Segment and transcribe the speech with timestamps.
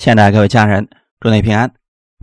[0.00, 0.88] 亲爱的各位家人，
[1.20, 1.74] 祝你平安，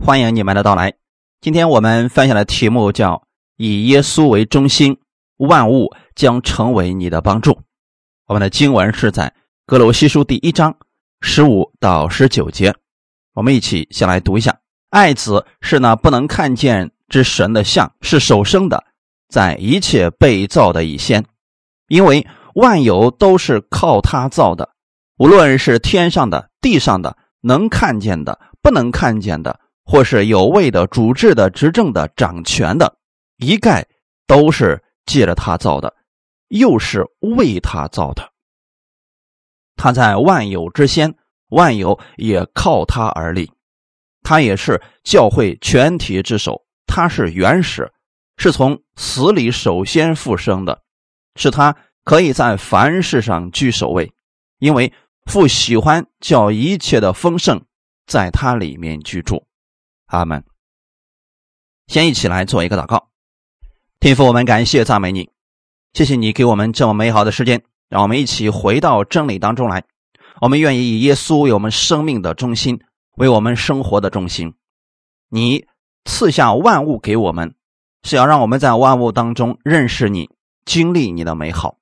[0.04, 0.94] 欢迎你们的到来。
[1.40, 3.22] 今天我们分享的题目叫
[3.56, 4.98] “以耶稣为中心，
[5.36, 7.60] 万物将成为你的帮助”。
[8.26, 9.32] 我们的经文是在
[9.64, 10.76] 哥罗西书第一章
[11.20, 12.74] 十五到十九节。
[13.34, 14.58] 我们一起先来读一下
[14.90, 18.86] ：“爱子是那不能看见之神的像，是首生的，
[19.28, 21.24] 在一切被造的以先，
[21.86, 22.26] 因为
[22.56, 24.70] 万有都是靠他造的，
[25.16, 27.16] 无论是天上的、地上的。”
[27.48, 32.98] 能看见的，不能看见的，或是有位的、主治的、执政的、掌权的，
[33.38, 33.86] 一概
[34.26, 35.96] 都是借着他造的，
[36.48, 38.34] 又是为他造的。
[39.76, 41.14] 他在万有之先，
[41.48, 43.50] 万有也靠他而立。
[44.22, 47.90] 他也是教会全体之首，他是原始，
[48.36, 50.82] 是从死里首先复生的，
[51.36, 51.74] 是他
[52.04, 54.12] 可以在凡事上居首位，
[54.58, 54.92] 因为。
[55.28, 57.62] 父喜欢叫一切的丰盛
[58.06, 59.46] 在他里面居住，
[60.06, 60.42] 阿门。
[61.86, 63.10] 先一起来做一个祷告，
[64.00, 65.30] 天父，我们感谢赞美你，
[65.92, 69.84] 谢谢你给我们这么美好的时间，让我们一起回到真理当中来。
[70.40, 72.80] 我们愿意以耶稣为我们生命的中心，
[73.18, 74.54] 为我们生活的中心。
[75.28, 75.66] 你
[76.06, 77.54] 赐下万物给我们，
[78.02, 80.30] 是要让我们在万物当中认识你，
[80.64, 81.76] 经历你的美好。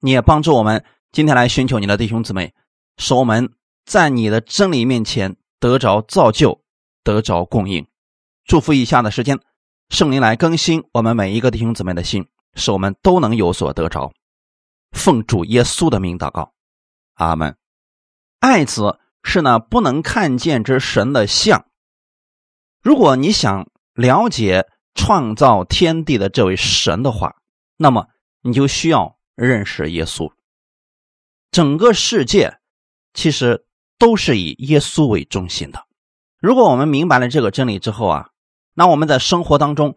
[0.00, 0.82] 你也帮助我们。
[1.14, 2.52] 今天来寻求你的弟兄姊妹，
[2.96, 3.52] 使我们
[3.84, 6.60] 在你的真理面前得着造就，
[7.04, 7.86] 得着供应。
[8.44, 9.38] 祝福以下的时间，
[9.90, 14.12] 圣灵来更新我们每一个弟兄姊妹的心，使我们都能有所得着。
[14.90, 16.52] 奉主耶稣的名祷告，
[17.14, 17.56] 阿门。
[18.40, 21.64] 爱子是那不能看见之神的像。
[22.82, 27.36] 如果你想了解创造天地的这位神的话，
[27.76, 28.08] 那么
[28.42, 30.32] 你就需要认识耶稣。
[31.54, 32.58] 整个世界
[33.12, 33.64] 其实
[33.96, 35.86] 都是以耶稣为中心的。
[36.40, 38.30] 如果我们明白了这个真理之后啊，
[38.74, 39.94] 那我们在生活当中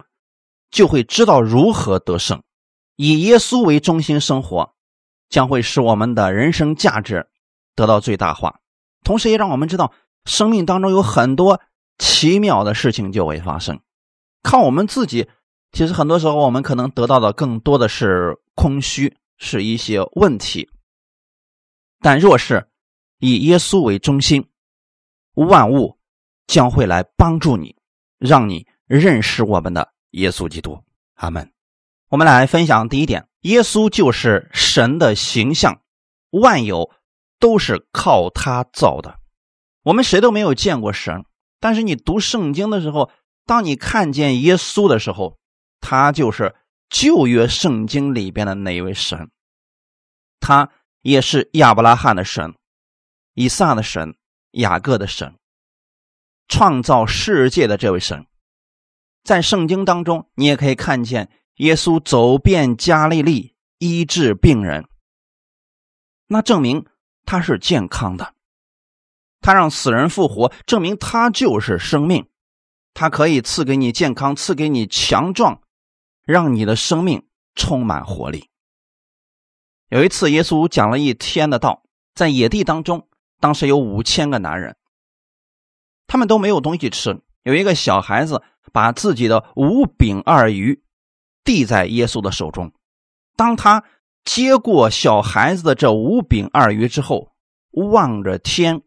[0.70, 2.44] 就会知道如何得胜。
[2.96, 4.76] 以耶稣为中心生活，
[5.30, 7.28] 将会使我们的人生价值
[7.76, 8.60] 得到最大化，
[9.04, 9.92] 同时也让我们知道
[10.26, 11.60] 生命当中有很多
[11.98, 13.80] 奇妙的事情就会发生。
[14.44, 15.28] 靠我们自己，
[15.72, 20.70] 其实很多时候我们可能得到的更多的是空虚，是一些问题。
[22.00, 22.70] 但若是
[23.20, 24.48] 以耶稣为中心，
[25.34, 25.98] 万物
[26.46, 27.76] 将会来帮助你，
[28.20, 30.84] 让你认识我们的耶稣基督。
[31.16, 31.52] 阿门。
[32.10, 35.82] 我们来分享第一点：耶稣就是神的形象，
[36.30, 36.92] 万有
[37.40, 39.20] 都是靠他造的。
[39.82, 41.26] 我们谁都没有见过神，
[41.60, 43.10] 但是你读圣经的时候，
[43.46, 45.38] 当你看见耶稣的时候，
[45.82, 46.56] 他就是
[46.90, 49.32] 旧约圣经里边的那一位神，
[50.40, 50.70] 他。
[51.02, 52.56] 也是亚伯拉罕的神，
[53.34, 54.16] 以撒的神，
[54.52, 55.36] 雅各的神，
[56.48, 58.26] 创造世界的这位神，
[59.24, 64.88] 在圣经当中，你也可以看见耶稣走遍加利利，医治病人。
[66.28, 66.86] 那证明
[67.26, 68.34] 他是健康的，
[69.40, 72.28] 他让死人复活，证明他就是生命，
[72.94, 75.62] 他可以赐给你健康，赐给你强壮，
[76.26, 77.26] 让你的生命
[77.56, 78.50] 充满活力。
[79.90, 81.84] 有一次，耶稣讲了一天的道，
[82.14, 83.08] 在野地当中，
[83.40, 84.76] 当时有五千个男人，
[86.08, 87.22] 他们都没有东西吃。
[87.44, 88.44] 有一个小孩子
[88.74, 90.84] 把自己的五饼二鱼
[91.46, 92.74] 递在耶稣的手中，
[93.38, 93.82] 当他
[94.26, 97.32] 接过小孩子的这五饼二鱼之后，
[97.72, 98.82] 望着天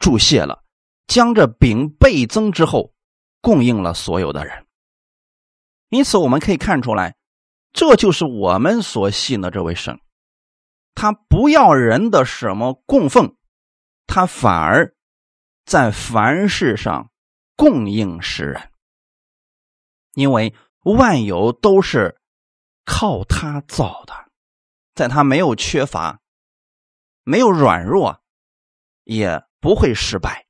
[0.00, 0.64] 祝谢了，
[1.06, 2.92] 将这饼倍增之后，
[3.40, 4.66] 供应了所有的人。
[5.90, 7.14] 因此，我们可以看出来，
[7.72, 9.96] 这就是我们所信的这位神。
[10.94, 13.36] 他不要人的什么供奉，
[14.06, 14.94] 他反而
[15.64, 17.10] 在凡事上
[17.56, 18.70] 供应世人，
[20.14, 22.20] 因为万有都是
[22.84, 24.12] 靠他造的，
[24.94, 26.20] 在他没有缺乏，
[27.22, 28.20] 没有软弱，
[29.04, 30.46] 也不会失败。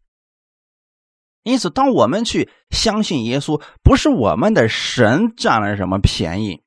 [1.43, 6.63] 因此，当我们去相信耶稣，不是我们的神占了什么便宜，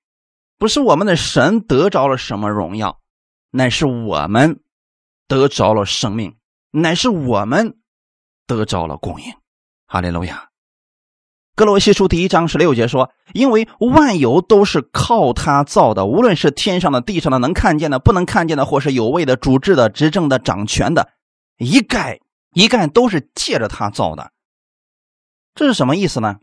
[0.57, 2.99] 不是我们的神得着了什么荣耀。
[3.55, 4.63] 乃是我们
[5.27, 6.35] 得着了生命，
[6.71, 7.77] 乃是我们
[8.47, 9.31] 得着了供应。
[9.85, 10.49] 哈利路亚。
[11.53, 21.11] 格罗西书第一章十六节说：“因为万有都是靠他造的，无论是天上的、地上的，能看见的、不能看见的，或是有位的、主治的、执政的、掌权的，
[21.57, 22.21] 一概
[22.53, 24.31] 一概都是借着他造的。”
[25.53, 26.39] 这是什么意思呢？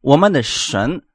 [0.00, 1.06] 我们的神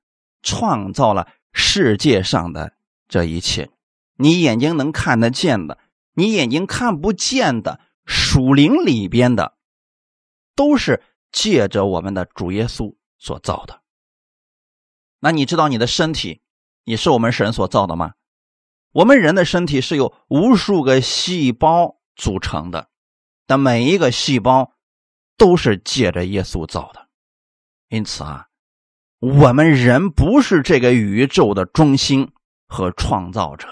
[0.41, 2.71] 创造了世界上的
[3.09, 3.69] 这一切。
[4.15, 5.79] 你眼睛能看得见的，
[6.13, 9.57] 你眼睛看不见的，属灵里边的，
[10.55, 13.81] 都是借着我们的主耶稣所造的。
[15.19, 16.41] 那你知道你的身体
[16.83, 18.13] 也是我们神所造的吗？
[18.91, 22.89] 我们人的身体是由无数个细胞组成的，
[23.47, 24.73] 但每一个细胞
[25.37, 27.07] 都是借着耶稣造的。
[27.89, 28.49] 因此啊，
[29.19, 32.31] 我们人不是这个宇宙的中心
[32.67, 33.67] 和创造者，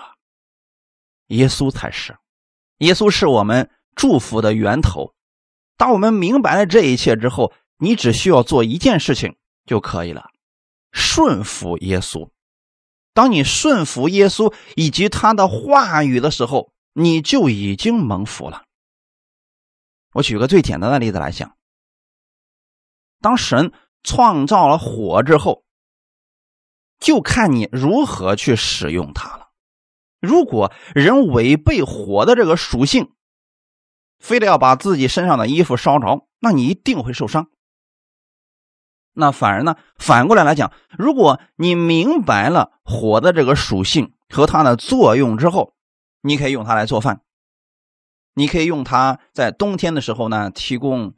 [1.31, 2.17] 耶稣才是。
[2.77, 5.13] 耶稣是我们祝福的源头。
[5.77, 9.35] 当我们明白了这一切之后，你只需要做一件事情
[9.65, 10.29] 就可以了。
[10.91, 12.29] 顺服耶稣，
[13.13, 18.63] 当你顺服耶稣以及他的话语的时候，你就已经蒙福了。
[20.13, 21.55] 我举个最简单的例子来讲，
[23.21, 23.71] 当神
[24.03, 25.63] 创造了火之后，
[26.99, 29.40] 就看你如何去使用它。
[30.21, 33.11] 如果人违背火的这个属性，
[34.19, 37.49] 非得要把自己身上的衣服烧着，那你一定会受伤。
[39.13, 39.75] 那反而呢？
[39.97, 45.73] 反过来来讲，如果你明白了火的这个属性和它的作用之后，
[46.21, 47.21] 你可以用它来做饭，
[48.35, 51.15] 你可以用它在冬天的时候呢提供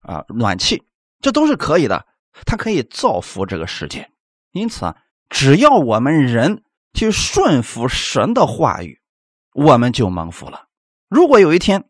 [0.00, 0.84] 啊暖气，
[1.20, 2.06] 这都是可以的。
[2.46, 4.10] 它可以造福这个世界。
[4.52, 4.96] 因此啊，
[5.28, 6.62] 只要我们人
[6.98, 8.98] 去顺服神的话语，
[9.54, 10.66] 我们就蒙福了。
[11.08, 11.84] 如果有一天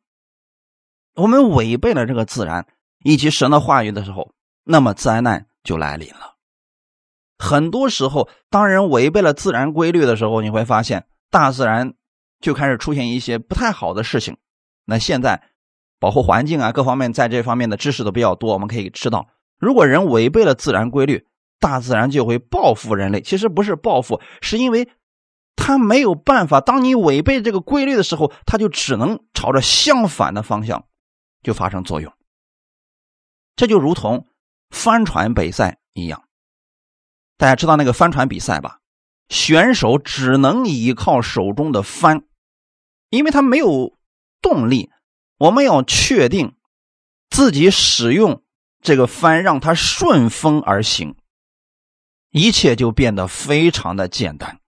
[1.14, 2.66] 我们违背了这个自然
[3.02, 4.34] 以及神的话语的时候，
[4.64, 6.37] 那么灾难就来临了。
[7.38, 11.94] 很多时候，当人违背了自然规律的时候，你会发现大自然
[12.38, 14.37] 就开始出现一些不太好的事情。
[14.84, 15.43] 那现在
[15.99, 19.26] 保护环境啊，各方面在这方面的知识都比较多，我们可以知道，
[19.58, 21.26] 如果人违背了自然规律，
[21.58, 23.22] 大自然就会报复人类。
[23.22, 24.87] 其实不是报复，是因为
[25.58, 26.62] 他没有办法。
[26.62, 30.87] 当你违背这个规律的时候，他就只能朝着相反的方向
[31.43, 32.10] 就发生作用。
[33.56, 34.26] 这就如同。
[34.70, 36.25] 帆船比赛一样，
[37.38, 38.81] 大家知道那个帆船比赛吧？
[39.31, 42.25] 选手只能依靠手中的帆，
[43.08, 43.96] 因为他没有
[44.43, 44.90] 动力。
[45.38, 46.55] 我们要确定
[47.31, 48.43] 自己使用
[48.82, 51.16] 这个帆，让它顺风而行，
[52.31, 54.60] 一切就变得非常的简单。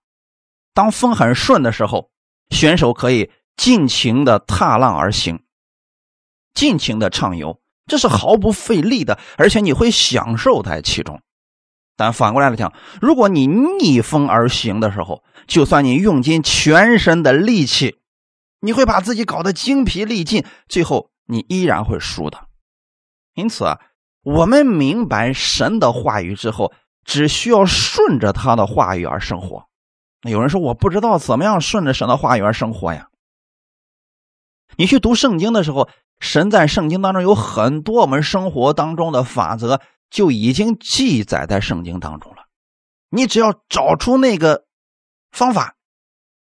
[0.73, 2.11] 当风很顺的时候，
[2.49, 5.43] 选手可以尽情的踏浪而行，
[6.53, 7.59] 尽情的畅游。
[7.87, 11.21] 这是毫不费力的，而且你会享受在其中。
[11.97, 12.71] 但反过来来讲，
[13.01, 17.97] 如果你逆风而行的时候，就算你用尽全身的力气，
[18.61, 22.47] 你会把自己搞得精疲力尽，最后你依然会输的。
[23.33, 23.79] 因此啊，
[24.23, 26.71] 我们明白神的话语之后，
[27.03, 29.67] 只需要顺着他的话语而生活。
[30.29, 33.07] 有人说，我不知道怎么样顺着神的话语而生活呀？
[34.77, 35.89] 你去读圣经的时候。
[36.23, 39.81] 神在圣经当中有很多我们生活当中的法则，
[40.11, 42.45] 就已经记载在圣经当中了。
[43.09, 44.65] 你只要找出那个
[45.31, 45.77] 方法，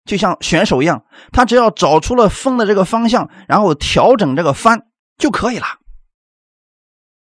[0.05, 4.87] 就像选手一样，他只要找出了风的这个方向，然后调整这个帆
[5.19, 5.67] 就可以了。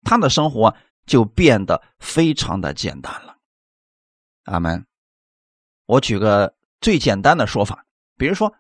[0.03, 0.75] 他的生活
[1.07, 3.37] 就变得非常的简单了。
[4.47, 4.85] 阿门。
[5.87, 7.85] 我举个最简单的说法，
[8.17, 8.55] 比如说，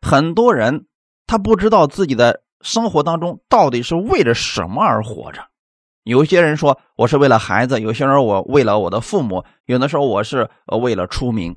[0.00, 0.86] 很多人
[1.26, 2.42] 他不知道自己的。
[2.60, 5.46] 生活当中到底是为了什么而活着？
[6.02, 10.50] 有些人说我是为了孩子，有些人我为了我的父母，有的时候我是
[10.82, 11.56] 为了出名。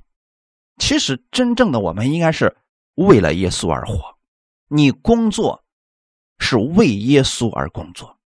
[0.78, 2.56] 其实真正的我们应该是
[2.94, 4.16] 为了耶稣而活。
[4.68, 5.64] 你工作
[6.38, 8.20] 是为耶稣而工作，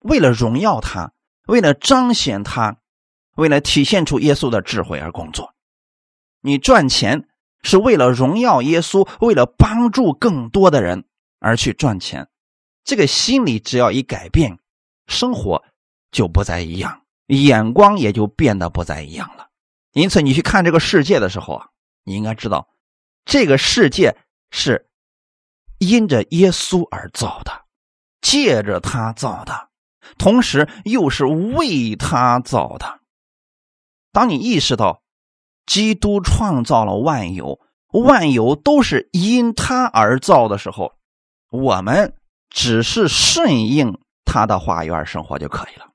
[0.00, 1.10] 为了荣耀他，
[1.46, 2.76] 为了彰显他，
[3.34, 5.53] 为了体现出耶稣的智慧而工作。
[6.44, 7.26] 你赚钱
[7.62, 11.04] 是为了荣耀耶稣，为了帮助更多的人。
[11.40, 12.30] 而去赚钱，
[12.84, 14.58] 这个心理只要一改变，
[15.06, 15.62] 生活
[16.10, 19.48] 就不再一样，眼光也就变得不再一样了。
[19.92, 21.68] 因此，你去看这个世界的时候啊，
[22.02, 22.70] 你应该知道，
[23.26, 24.16] 这个世界
[24.50, 24.88] 是
[25.76, 27.66] 因着耶稣而造的，
[28.22, 29.68] 借着他造的，
[30.16, 33.00] 同时又是为他造的。
[34.12, 35.02] 当你意识到
[35.66, 37.58] 基督创造了万有，
[37.92, 40.92] 万有都是因他而造的时候，
[41.50, 42.14] 我们
[42.50, 45.86] 只是顺应他的话语而生活就可以了。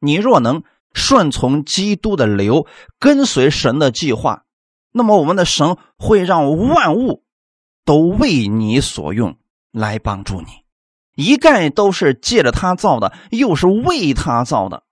[0.00, 0.62] 你若能
[0.92, 2.66] 顺从基督的流，
[2.98, 4.44] 跟随神的计划，
[4.92, 7.24] 那么我们的神会让万物
[7.84, 9.36] 都为你所用，
[9.70, 10.46] 来帮助你。
[11.14, 14.84] 一概都是借着他造的，又是为他造的。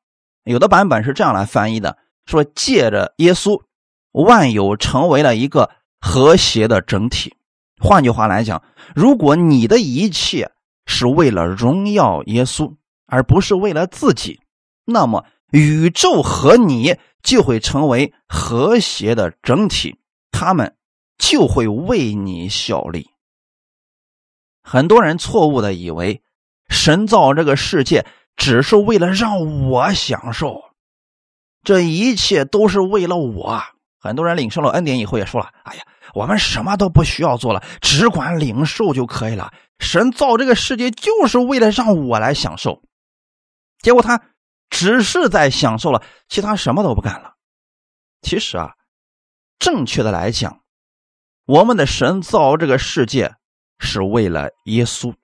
[0.45, 3.63] 有的版本是这样来翻译的：说借着耶稣，
[4.13, 7.35] 万有成为了一个和谐的整体。
[7.81, 8.63] 换句话来讲，
[8.95, 10.51] 如果你的一切
[10.87, 12.75] 是为了荣耀耶稣，
[13.07, 14.41] 而不是为了自己，
[14.85, 19.97] 那么宇宙和你就会成为和谐的整体，
[20.33, 20.75] 他们
[21.19, 23.11] 就会为你效力。
[24.63, 26.23] 很多人错误的以为，
[26.69, 28.05] 神造这个世界
[28.37, 30.63] 只是为了让我享受，
[31.63, 33.63] 这一切都是为了我。
[34.09, 35.85] 很多人领受了恩典以后也说了：“哎呀，
[36.15, 39.53] 我们什么都不需要做了，只管领受就可以了。
[39.79, 42.83] 神造这个世界就是为了让我来享受，
[43.81, 44.23] 结果他
[44.71, 47.35] 只是在享受了，其他什么都不干了。
[48.23, 48.75] 其实啊，
[49.59, 50.63] 正确的来讲，
[51.45, 53.35] 我们的神造这个世界
[53.79, 55.15] 是为了耶稣，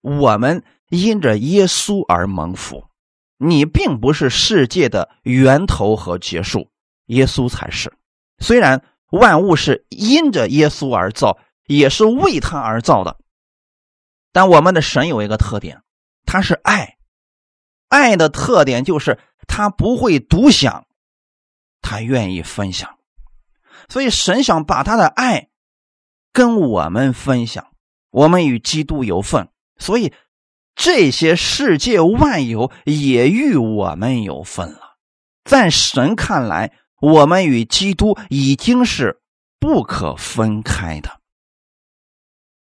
[0.00, 2.86] 我们因着耶稣而蒙福。
[3.42, 6.68] 你并不是世界的源头和结束。”
[7.10, 7.92] 耶稣才是，
[8.38, 13.18] 虽然万物是因着耶稣而造，也是为他而造的，
[14.32, 15.82] 但我们的神有一个特点，
[16.24, 16.98] 他是爱，
[17.88, 20.86] 爱的特点就是他不会独享，
[21.82, 22.98] 他愿意分享，
[23.88, 25.48] 所以神想把他的爱
[26.32, 27.72] 跟我们分享，
[28.10, 29.48] 我们与基督有份，
[29.78, 30.12] 所以
[30.76, 34.96] 这些世界万有也与我们有份了，
[35.42, 36.72] 在神看来。
[37.00, 39.20] 我们与基督已经是
[39.58, 41.20] 不可分开的，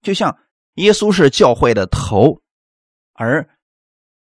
[0.01, 0.37] 就像
[0.75, 2.41] 耶稣是教会的头，
[3.13, 3.49] 而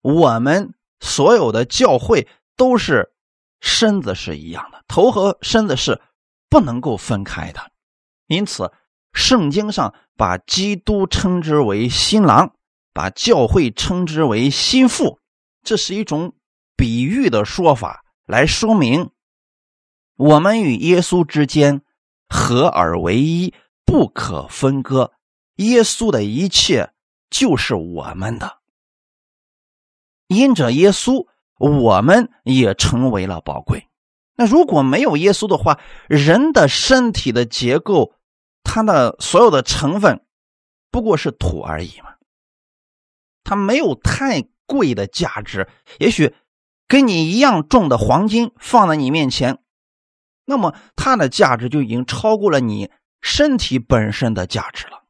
[0.01, 3.13] 我们所有的教会都是
[3.61, 6.01] 身子是一样的，头和身子是
[6.51, 7.71] 不能够分开的。
[8.27, 8.73] 因此，
[9.13, 12.57] 圣经上把基督称之为新郎，
[12.93, 15.21] 把教会称之为心腹，
[15.63, 16.35] 这是一种
[16.77, 19.11] 比喻的说法，来说明。
[20.17, 21.83] 我们与耶稣之间
[22.29, 23.55] 合而为一，
[23.85, 25.13] 不可分割。
[25.57, 26.93] 耶稣的一切
[27.31, 28.59] 就是我们的，
[30.29, 31.27] 因着耶稣，
[31.59, 33.89] 我们也成为了宝贵。
[34.35, 35.79] 那如果没有耶稣的话，
[36.09, 38.15] 人的身体的结构，
[38.65, 40.25] 它的所有的成分
[40.91, 42.15] 不过是土而已嘛，
[43.45, 45.69] 它没有太贵的价值。
[45.99, 46.35] 也许
[46.89, 49.62] 跟你一样重的黄金放在你面前。
[50.53, 52.91] 那么它的价值就已经超过了你
[53.23, 55.05] 身体本身的价值了。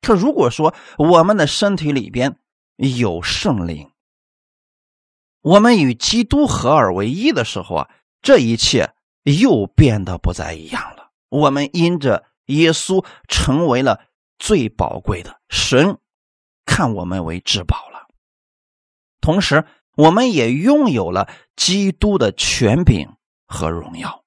[0.00, 2.36] 可如果说我们的身体里边
[2.76, 3.92] 有圣灵，
[5.40, 11.12] 我们与基督合而为一的时候啊，这一切又变得不再一样了。
[11.28, 14.00] 我们因着耶稣成为了
[14.36, 15.98] 最宝贵的，神
[16.66, 18.08] 看我们为至宝了。
[19.20, 23.17] 同时，我们也拥有了基督的权柄。
[23.48, 24.22] 和荣耀，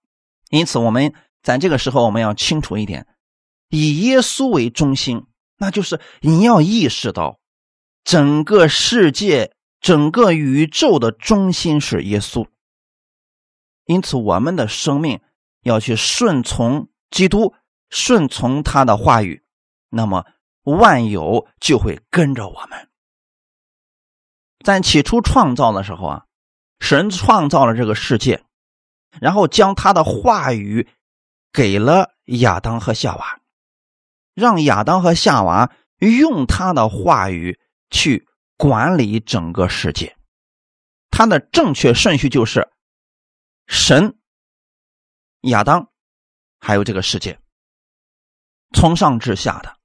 [0.49, 1.13] 因此我们
[1.43, 3.07] 在这个时候，我们要清楚一点：
[3.69, 7.39] 以耶稣为中心，那就是你要意识到，
[8.03, 12.47] 整个世界、整个宇宙的中心是耶稣。
[13.85, 15.21] 因此，我们的生命
[15.61, 17.53] 要去顺从基督，
[17.89, 19.43] 顺从他的话语，
[19.89, 20.25] 那么
[20.63, 22.89] 万有就会跟着我们。
[24.63, 26.25] 在起初创造的时候啊，
[26.79, 28.43] 神创造了这个世界。
[29.19, 30.87] 然后将他的话语
[31.51, 33.39] 给了亚当和夏娃，
[34.33, 38.27] 让亚当和夏娃用他的话语去
[38.57, 40.15] 管理整个世界。
[41.09, 42.69] 他的正确顺序就是
[43.67, 44.17] 神、
[45.41, 45.89] 亚当，
[46.59, 47.39] 还有这个世界，
[48.73, 49.75] 从上至下的。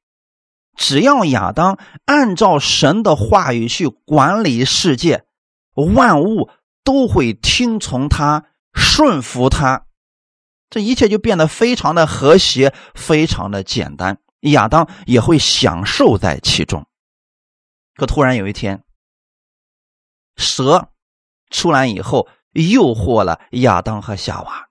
[0.76, 5.26] 只要亚当按照神的话语去管理世界，
[5.74, 6.50] 万物
[6.84, 8.44] 都会听从他。
[8.76, 9.86] 顺服他，
[10.70, 14.20] 这一切就变得非常的和谐，非常的简单。
[14.40, 16.86] 亚当也会享受在其中。
[17.94, 18.84] 可突然有一天，
[20.36, 20.90] 蛇
[21.50, 24.68] 出来以后，诱惑了亚当和夏娃，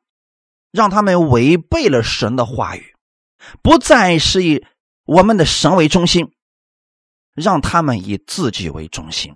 [0.71, 2.95] 让他们违背了神的话语，
[3.61, 4.63] 不再是以
[5.05, 6.31] 我们的神为中心，
[7.33, 9.35] 让他们以自己为中心，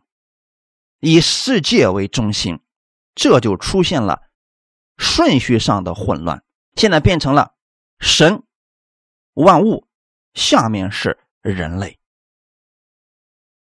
[0.99, 2.59] 以世界为中心，
[3.15, 4.28] 这就出现了。
[4.99, 6.43] 顺序上的混乱，
[6.75, 7.55] 现在变成了
[7.99, 8.43] 神、
[9.33, 9.87] 万物，
[10.33, 11.97] 下面是人类。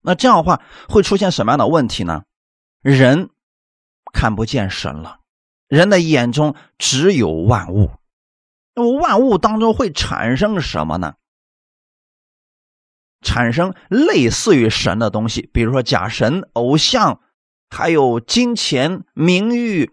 [0.01, 2.25] 那这样的话会出现什么样的问题呢？
[2.83, 3.31] 人
[4.13, 5.21] 看不见神了，
[5.69, 7.93] 人的眼中只有万物。
[8.75, 11.15] 那么万物当中会产生什么呢？
[13.21, 17.21] 产生类似于神的东西，比如说假神、偶像，
[17.71, 19.93] 还有金钱、名誉。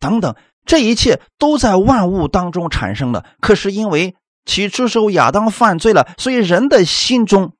[0.00, 3.24] 等等，这一切都在万物当中产生的。
[3.40, 7.54] 可是因为起初时候亚当犯罪了，所以人的心中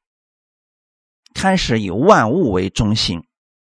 [1.35, 3.25] 开始以万物为中心。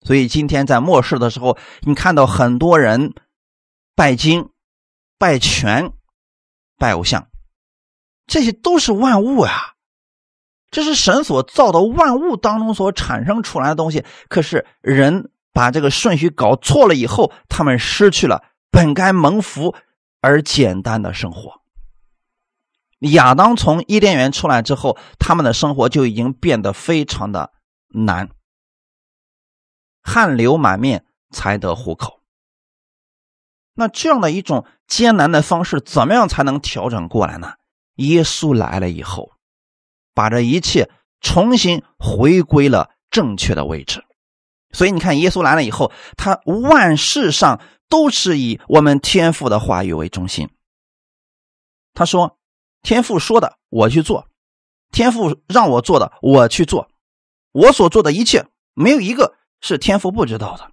[0.01, 3.13] 所以今天在末世的时候，你看到很多人
[3.95, 4.49] 拜金、
[5.17, 5.91] 拜权、
[6.77, 7.27] 拜偶像，
[8.27, 9.73] 这些都是万物啊。
[10.69, 14.03] 这是神所造的万物当中所产生出来的东西。
[14.27, 18.43] 可是人把这个顺序搞错了以后，他们失去了
[18.75, 19.73] 本该蒙福
[20.19, 21.61] 而简单的生活。
[22.99, 27.53] 亚当从伊甸园出来之后，他们的生活就已经变得非常的
[27.87, 28.29] 难。
[30.01, 32.19] 汗流满面才得糊口。
[33.75, 37.53] 那这样的一种艰难的方式，怎么样才能调整过来呢？
[37.95, 39.31] 耶稣来了以后，
[40.13, 40.91] 把这一切
[41.21, 44.03] 重新回归了正确的位置。
[44.75, 50.49] 所以你看，耶稣来了以后，他万事上都是以我们天父的话语为中心。
[51.93, 52.37] 他说
[52.83, 54.27] ：“天父说的，我去做；
[54.91, 56.89] 天父让我做的，我去做。
[57.53, 60.69] 我所做的一切，没有一个。”是天父不知道的，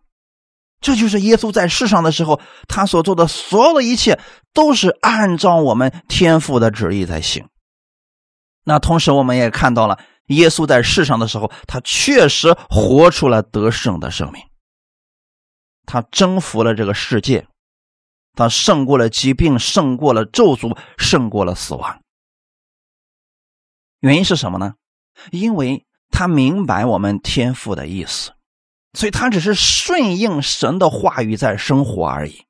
[0.81, 4.21] 这就是耶稣在世上的时候，他所做的所有的一切
[4.53, 7.49] 都是按照我们天父的旨意在行。
[8.65, 14.43] 那同时，我们也看到了耶稣在世上的时候，他确实活出了得胜的生命，
[15.85, 17.47] 他征服了这个世界，
[18.35, 22.01] 他胜过了疾病，胜过了咒诅，胜过了死亡。
[24.01, 24.75] 原因是什么呢？
[25.31, 28.33] 因为他明白我们天父的意思。
[28.95, 32.45] 所以他只是顺应神的话语在生活而已。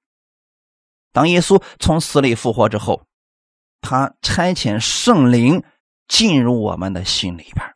[1.12, 3.06] 当耶稣从死里复活之后，
[3.80, 5.62] 他差遣圣灵
[6.08, 7.74] 进入我们的心里边，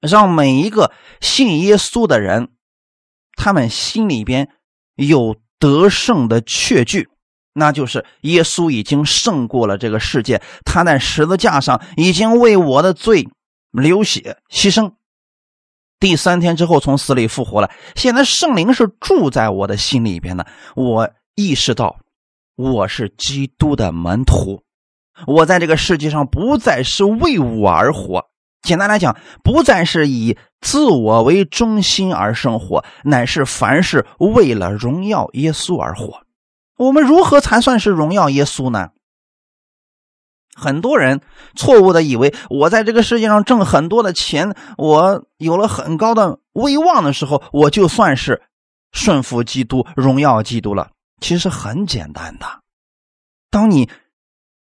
[0.00, 2.50] 让每一个信耶稣的人，
[3.36, 4.48] 他们心里边
[4.96, 7.08] 有得胜的确据，
[7.52, 13.28] 那就是耶稣已经胜过了这个世界，他在十字架上已经为我的罪
[13.70, 14.94] 流血牺牲。
[16.00, 20.44] 第三天之后从死里复活了，现在圣灵是住在我的心里边的。
[20.74, 21.96] 我意识到
[22.56, 24.64] 我是基督的门徒，
[25.26, 28.26] 我在这个世界上不再是为我而活。
[28.62, 36.22] 简单来讲，不再是以自我为中心而生活，乃是凡是为了荣耀耶稣而活。
[36.76, 38.90] 我们如何才算是荣耀耶稣呢？
[40.54, 41.20] 很多人
[41.56, 48.42] 错误的以为，我在这个世界上挣很多的钱，我有了很高的威望的时候，我就算是
[48.92, 50.90] 顺服基督、荣耀基督了。
[51.20, 52.46] 其实很简单的，
[53.50, 53.88] 当你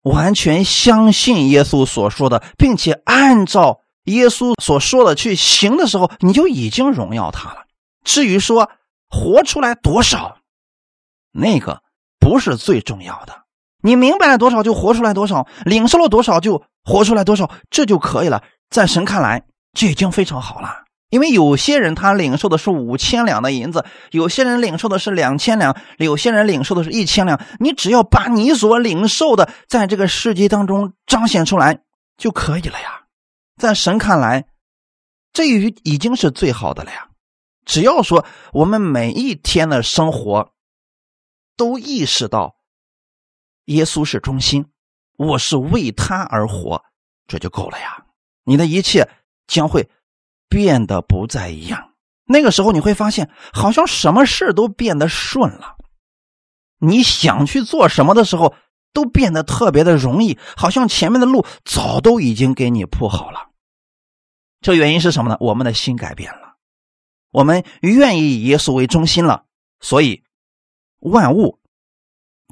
[0.04, 7.66] 完全相信耶稣所说的，并且按照耶稣所说的去行的时候，你就已经荣耀他了。
[8.04, 8.72] 至于说
[9.10, 10.38] 活出来多少，
[11.32, 11.84] 那个
[12.20, 13.44] 不是最重要的。
[13.84, 18.44] 你明白了多少就活出来多少，领受了多少就活出来多少，这就可以了。
[18.70, 20.81] 在神看来，这已经非常好了。
[21.12, 27.40] 因为有些人他领受的是五千两的银子，有些人领受的是两千两，有些人领受的是一千两。
[27.60, 31.82] 你只要把你所领受的在这个世界当中彰显出来
[32.18, 33.04] 就可以了呀。
[33.58, 34.48] 在神看来，
[35.32, 37.10] 这已已经是最好的了呀。
[37.66, 40.52] 只要说我们每一天的生活
[41.56, 42.56] 都意识到。
[43.66, 44.66] 耶稣是中心，
[45.18, 46.84] 我是为他而活，
[47.28, 48.06] 这就够了呀！
[48.44, 49.08] 你的一切
[49.46, 49.88] 将会
[50.52, 51.94] 变得不再一样。
[52.26, 55.78] 那个时候你会发现，好像什么事都变得顺了。
[56.78, 58.54] 你想去做什么的时候，
[58.92, 63.50] 都变得特别的容易，好像前面的路早都已经给你铺好了。
[64.60, 65.38] 这原因是什么呢？
[65.40, 66.58] 我们的心改变了，
[67.32, 69.46] 我们愿意以耶稣为中心了，
[69.80, 70.24] 所以
[71.00, 71.60] 万物。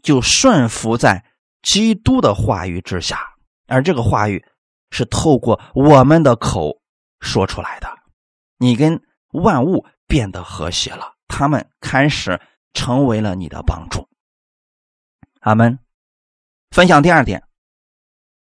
[0.02, 1.26] 就顺服在
[1.62, 3.20] 基督的话语之下，
[3.68, 4.46] 而这个话语
[4.92, 6.79] 是透过我们的口
[7.20, 7.88] 说出来的。
[8.58, 9.02] 你跟
[9.32, 12.42] 万物变得和谐了，他们开始
[12.74, 14.08] 成为了你的帮助。
[15.42, 15.80] 阿门。
[16.72, 17.44] 分享第二点，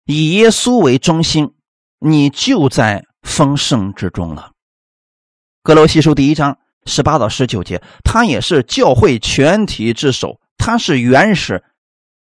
[0.05, 1.55] 以耶稣为中心，
[1.99, 4.53] 你就在丰盛之中了。
[5.61, 10.39] 格罗西书第一章十八到十九节，他也是教会全体之首。
[10.57, 11.63] 他是原始，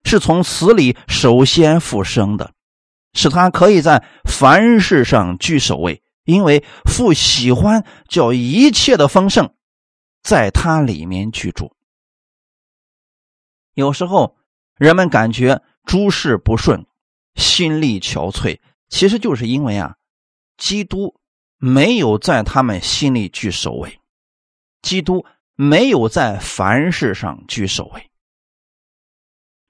[0.05, 2.53] 是从死里首先复生的，
[3.15, 9.55] 使他可以在凡事上居首位，因为父喜欢叫一切的丰盛
[10.23, 11.75] 在他里面居住。
[13.73, 14.37] 有时候
[14.77, 16.85] 人们感觉诸事不顺，
[17.37, 18.59] 心力憔悴，
[18.89, 19.97] 其实就是因为啊，
[20.57, 21.21] 基督
[21.59, 24.01] 没有在他们心里居首位，
[24.83, 28.11] 基督没有在凡事上居首位。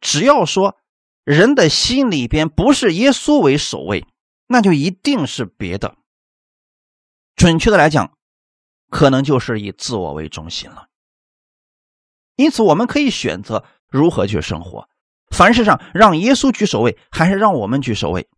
[0.00, 0.78] 只要说
[1.22, 4.06] 人的心里边不是耶稣为首位，
[4.46, 5.96] 那就一定是别的。
[7.36, 8.16] 准确的来讲，
[8.90, 10.88] 可能就是以自我为中心了。
[12.34, 14.88] 因此，我们可以选择如何去生活。
[15.30, 18.28] 凡事上让耶稣居首位，还是让我们居首位？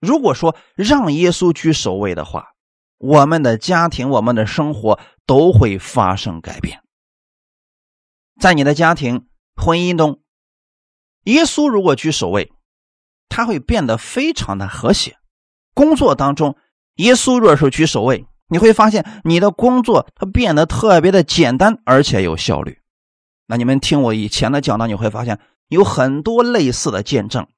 [0.00, 2.54] 如果说让耶稣居首位的话，
[2.98, 6.82] 我们的家庭、我们的生活都会发生改变。
[8.40, 10.22] 在你的家庭、婚姻中，
[11.24, 12.52] 耶稣如果居首位，
[13.28, 15.18] 他会变得非常的和谐。
[15.74, 16.56] 工作当中，
[16.96, 22.80] 耶稣若是居首位，你会发现你的工作它变得特别的简单，而且有效率。
[23.46, 25.38] 那你们听我以前的讲道，你会发现。
[25.68, 27.48] 有很多类似的见证。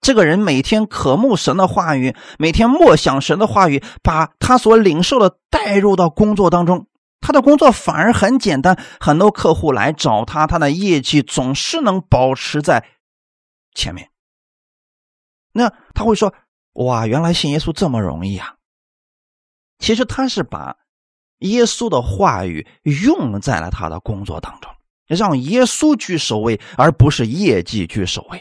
[0.00, 6.86] 这个人每天渴慕神的话语，每天默想神的话语，把他所领受的带入到工作当中，
[7.20, 8.78] 他的工作反而很简单。
[9.00, 12.86] 很多客户来找他，他的业绩总是能保持在
[13.74, 14.10] 前面。
[15.52, 16.32] 那他会说
[16.74, 18.54] ：“哇，原来信耶稣这么容易啊！”
[19.78, 20.76] 其实他是把
[21.38, 24.70] 耶稣的话语用在了他的工作当中。
[25.06, 28.38] 让耶稣居首位，而不是业绩居首位；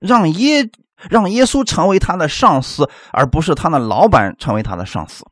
[0.00, 0.68] 让耶
[1.08, 5.24] 让耶稣成为他的上司，而不是他的老板成为他的上司。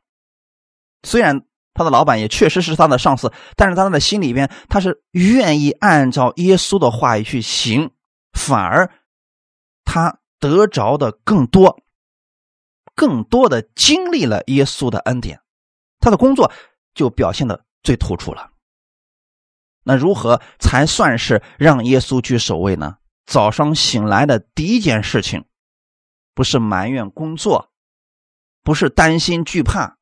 [1.03, 1.41] 虽然
[1.73, 7.91] 他的老板也确实是他的上司，但是他的心里边他是愿意按照耶稣的话语去行，
[8.31, 8.89] 反而
[9.83, 11.81] 他得着的更多，
[12.99, 15.39] 更多的经历了耶稣的恩典，
[16.01, 16.51] 他的工作
[16.93, 18.51] 就表现的最突出了。
[19.83, 22.97] 那如何才算是让耶稣居首位呢？
[23.25, 25.45] 早上醒来的第一件事情，
[26.35, 27.71] 不是埋怨工作，
[28.63, 29.95] 不是担心惧怕，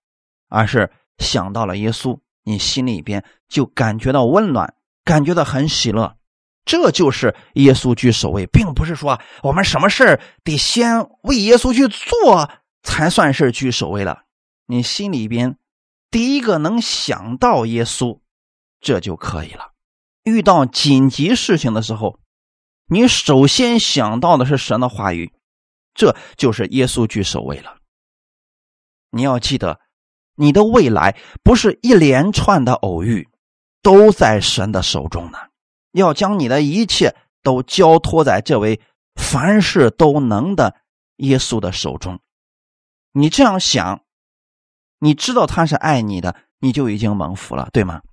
[0.49, 6.17] 而是想到了耶稣，你心里边就感觉到温暖，感觉到很喜乐。
[6.65, 12.49] 这就是耶稣居首位，并不是说我们什么事得先为耶稣去做
[12.83, 14.23] 才算是居首位了。
[14.65, 15.57] 你心里边
[16.09, 18.19] 第一个能想到耶稣，
[18.79, 19.73] 这就可以了。
[20.23, 22.19] 遇到紧急事情的时候，
[22.87, 25.33] 你首先想到的是神的话语，
[25.93, 27.77] 这就是耶稣居首位了。
[29.09, 29.79] 你要记得，
[30.35, 33.29] 你的未来不是一连串的偶遇，
[33.81, 35.37] 都在神的手中呢。
[35.93, 38.81] 要将你的一切都交托在这位
[39.15, 40.75] 凡事都能的
[41.15, 42.19] 耶稣的手中。
[43.17, 44.03] 你这样想，
[44.99, 48.03] 你知道他是爱你的，你就已经蒙福了，对吗？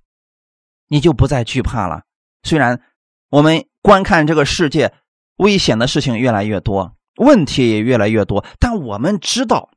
[0.87, 2.05] 你就不再惧怕了。
[2.41, 2.81] 虽然
[3.29, 4.95] 我们观看这个世界，
[5.35, 9.69] 危险的事情越来越多，问题也越来越多，但我们知道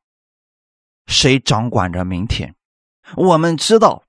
[1.06, 2.54] 谁掌管着明天。
[3.14, 4.04] 我们知道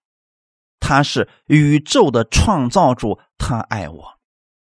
[0.79, 4.17] 他是宇宙的创造主，他爱我，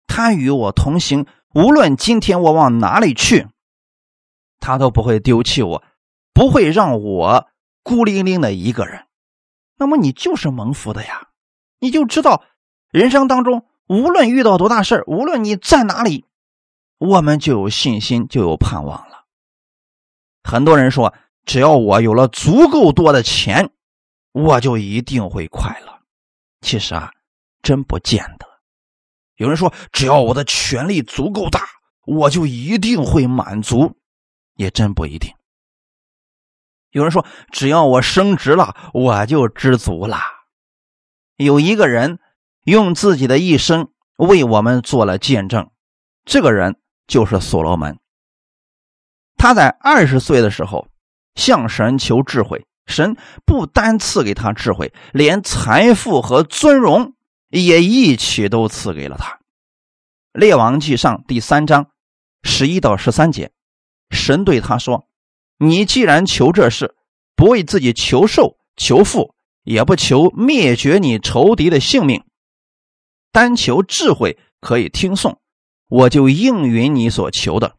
[0.07, 1.27] 他与我同行。
[1.55, 3.49] 无论今天我往哪里去，
[4.61, 5.83] 他都不会丢弃我，
[6.37, 7.49] 不会让我
[7.83, 9.07] 孤零零的一个人。
[9.79, 11.29] 那么你就是蒙福的呀。
[11.79, 12.45] 你就知道，
[12.91, 16.27] 人生当中无论遇到多大事无论你在哪里，
[16.99, 19.25] 我们就有信心，就有盼望了。
[20.43, 21.15] 很多人说，
[21.47, 23.71] 只要我有了足够多的钱，
[24.33, 26.01] 我就一定会快乐。
[26.61, 27.11] 其实啊，
[27.63, 28.47] 真不见得。
[29.37, 31.63] 有人说，只要我的权力足够大，
[32.05, 33.97] 我就一定会满足，
[34.57, 35.33] 也真不一定。
[36.97, 40.17] 有人说，只要我升职了，我就知足了。
[41.37, 42.19] 有一个人
[42.65, 45.69] 用自己的一生为我们做了见证，
[46.25, 47.99] 这个人就是所罗门。
[49.37, 50.89] 他在二十岁的时候
[51.35, 57.13] 向神求智慧，神不单赐给他智慧，连财富和尊荣
[57.51, 59.39] 也一起都赐给了他。
[60.33, 61.91] 列王记上第三章
[62.43, 63.53] 十一到十三节，
[64.09, 65.07] 神对他说
[65.59, 66.95] ：“你既然求这事，
[67.35, 69.35] 不为自己求寿求富。”
[69.67, 72.23] 也不求灭绝你仇敌的性命，
[73.33, 75.41] 单求智慧可以听颂，
[75.89, 77.75] 我就应允你所求的，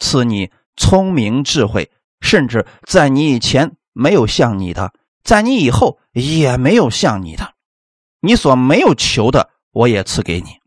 [0.00, 7.54] 赐你聪明智慧，甚至在你以前没有像你的，在你以后也没有像你的，
[8.18, 10.58] 你所没有求的，我也赐给你，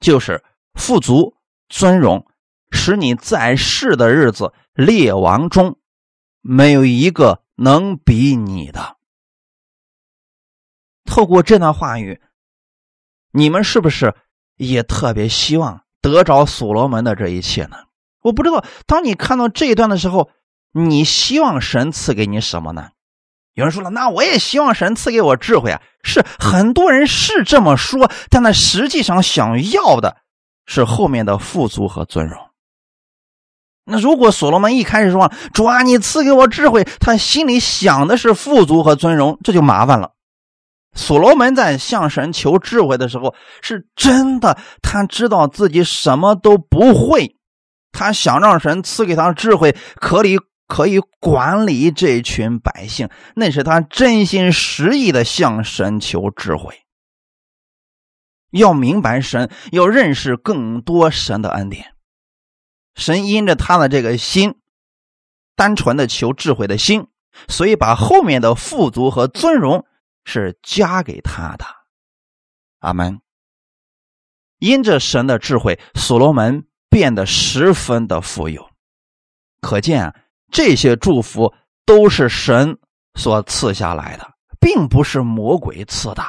[0.00, 1.34] 就是富足
[1.70, 2.26] 尊荣，
[2.70, 5.78] 使你在世的日子，列王中
[6.40, 8.96] 没有一个能比你的。
[11.04, 12.20] 透过这段话语，
[13.32, 14.14] 你们是不是
[14.56, 17.76] 也特别希望得着所罗门的这一切呢？
[18.20, 20.30] 我不知道，当你看到这一段的时候，
[20.72, 22.90] 你希望神赐给你什么呢？
[23.54, 25.80] 有人说了，那我也希望神赐给我智慧啊！
[26.02, 30.18] 是很多人是这么说，但他实际上想要的
[30.66, 32.38] 是后面的富足和尊荣。
[33.88, 40.10] 那如果所罗门一开始说主啊，你赐给我智慧，他心里想的是富足和尊荣，这就麻烦了。
[40.94, 47.36] 所罗门在向神求智慧的时候，是真的，他知道自己什么都不会，
[47.92, 56.74] 他想让神赐给他智慧，可以可以管理这群百姓，那是他真心实意的向神求智慧。
[58.50, 61.95] 要明白神，要认识更多神的恩典。
[62.96, 64.58] 神因着他的这个心，
[65.54, 67.06] 单纯的求智慧的心，
[67.46, 69.86] 所以把后面的富足和尊荣
[70.24, 71.66] 是加给他的。
[72.80, 73.20] 阿门。
[74.58, 78.70] 因着神的智慧，所罗门变得十分的富有。
[79.60, 80.14] 可见，
[80.50, 81.52] 这些祝福
[81.84, 82.78] 都是神
[83.14, 86.24] 所赐下来的，并不是魔鬼赐的。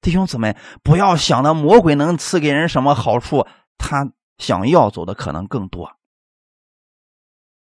[0.00, 3.44] 弟兄姊妹，不要想着魔鬼能赐给人什么好处，
[3.76, 4.12] 他。
[4.38, 5.96] 想要走的可能更多。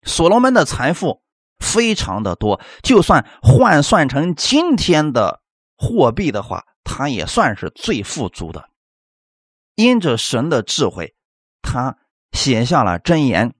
[0.02, 1.22] 所罗门的财富
[1.58, 5.42] 非常的多，就算换算成今天的
[5.76, 8.68] 货币的话，他也算是最富足的。
[9.74, 11.16] 因着神的智慧，
[11.62, 11.98] 他
[12.32, 13.54] 写下了箴言，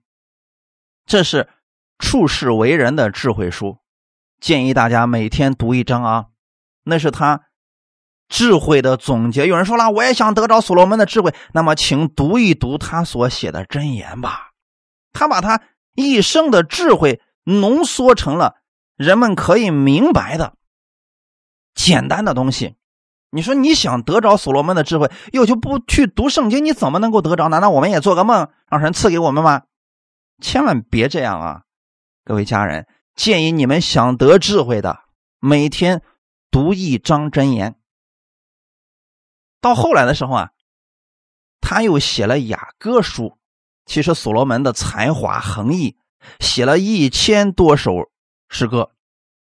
[1.05, 1.49] 这是
[1.97, 3.79] 处世为人的智慧书，
[4.39, 6.27] 建议大家每天读一章啊，
[6.83, 7.47] 那是他。
[8.27, 14.51] 智慧的总结，有人说了，我也想得着所罗门的智慧，那么请读一读他所写的箴言吧。
[15.13, 15.61] 他把他
[15.93, 18.55] 一生的智慧浓缩成了
[18.95, 20.55] 人们可以明白的
[21.73, 22.75] 简单的东西。
[23.29, 27.47] 你说你想得着所罗门的智慧，又就不去读圣经，你怎么能够得着？
[27.49, 29.63] 难道我们也做个梦，让神赐给我们吗？
[30.41, 31.61] 千万别这样啊！
[32.23, 34.99] 各位家人，建议你们想得智慧的，
[35.39, 36.01] 每天
[36.49, 37.75] 读一章箴言。
[39.65, 40.51] 到后来的时候啊，
[41.59, 43.35] 他又写了雅歌书。
[43.87, 45.97] 其实所罗门的才华横溢，
[46.39, 48.11] 写了一千多首
[48.47, 48.91] 诗歌，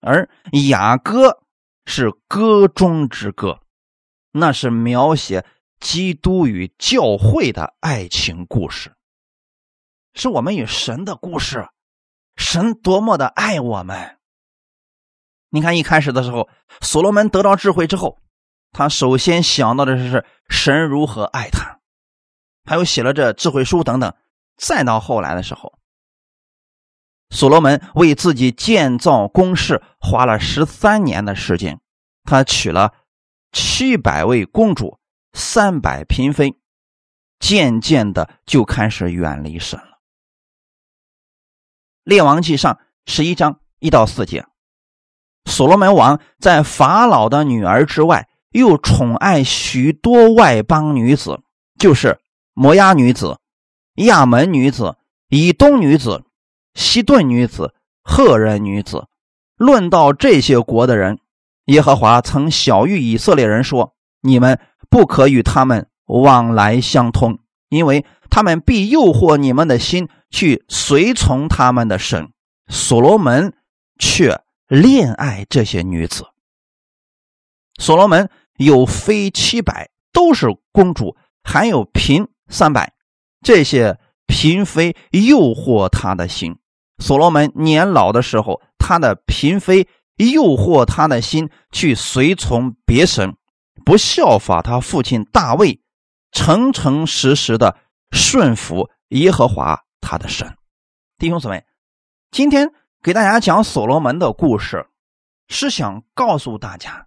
[0.01, 0.27] 而
[0.69, 1.43] 雅歌
[1.85, 3.59] 是歌中之歌，
[4.31, 5.45] 那是描写
[5.79, 8.95] 基督与教会的爱情故事，
[10.15, 11.69] 是我们与神的故事。
[12.37, 14.17] 神多么的爱我们！
[15.49, 16.49] 你看一开始的时候，
[16.81, 18.17] 所罗门得到智慧之后。
[18.71, 21.79] 他首先想到的是神如何爱他，
[22.63, 24.13] 还有写了这智慧书等等。
[24.55, 25.79] 再到后来的时候，
[27.29, 31.79] 所罗门为自己建造宫室花了十三年的时间，
[32.23, 32.93] 他娶了
[33.51, 34.99] 七百位公主、
[35.33, 36.55] 三百嫔妃，
[37.39, 39.99] 渐渐的就开始远离神了。
[42.03, 44.45] 列王记上十一章一到四节，
[45.45, 48.29] 所罗门王在法老的女儿之外。
[48.51, 51.39] 又宠爱许多外邦女子，
[51.79, 52.19] 就是
[52.53, 53.37] 摩押女子、
[53.95, 54.95] 亚门女子、
[55.29, 56.23] 以东女子、
[56.73, 59.07] 西顿女子、赫人女子。
[59.57, 61.19] 论到这些国的人，
[61.65, 72.29] 耶和华曾晓谕以色列人说：“你们不可与他们往来相通，因为他们必诱惑你们的心去随从他们的神。”
[72.69, 73.53] 所罗门
[73.97, 76.25] 却恋爱这些女子。
[77.77, 82.93] 所罗门有妃七百，都是公主，还有嫔三百。
[83.41, 86.57] 这些嫔妃诱惑他的心。
[86.97, 93.37] 所罗门年老的时候，他的嫔妃诱惑他的心去随从别神，
[93.85, 95.79] 不效法他父亲大卫，
[96.31, 97.77] 诚诚实实的
[98.11, 100.57] 顺服耶和华他的神。
[101.19, 101.63] 弟兄姊妹，
[102.31, 104.87] 今天给大家讲所罗门的故事，
[105.47, 107.06] 是想告诉大家。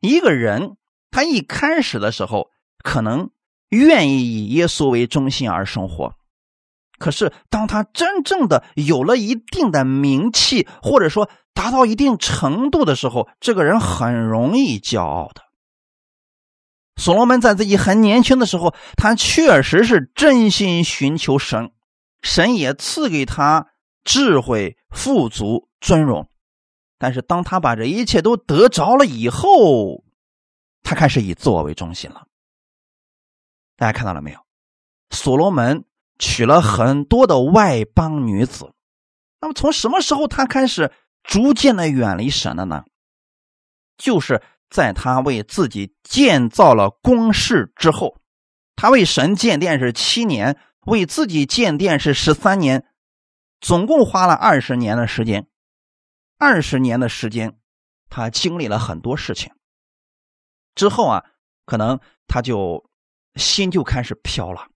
[0.00, 0.76] 一个人，
[1.10, 2.48] 他一开始的时候
[2.82, 3.30] 可能
[3.68, 6.14] 愿意以耶稣为中心而生活，
[6.98, 15.42] 可是当他真正的有了一定的名气，或者说达到一定程度的时候，这个人很容易骄傲的。
[16.96, 21.72] 所罗门在自己很年轻的时候，他确实是真心寻求神，
[22.22, 23.68] 神也赐给他
[24.04, 26.28] 智慧、富足、尊荣。
[27.02, 30.04] 但是，当他把这一切都得着了以后，
[30.82, 32.26] 他开始以自我为中心了。
[33.78, 34.38] 大家看到了没有？
[35.08, 35.86] 所罗门
[36.18, 38.74] 娶了很多的外邦女子。
[39.40, 40.92] 那么，从什么时候他开始
[41.24, 42.84] 逐渐的远离神了呢？
[43.96, 48.18] 就是在他为自己建造了宫室之后。
[48.76, 52.86] 他为神建殿是七年，为自己建殿是十三年，
[53.58, 55.46] 总共花了二十年的时间。
[56.40, 57.58] 二十年的时间，
[58.08, 59.52] 他经历了很多事情。
[60.74, 61.24] 之后啊，
[61.66, 62.88] 可能他就
[63.34, 64.68] 心就开始飘了，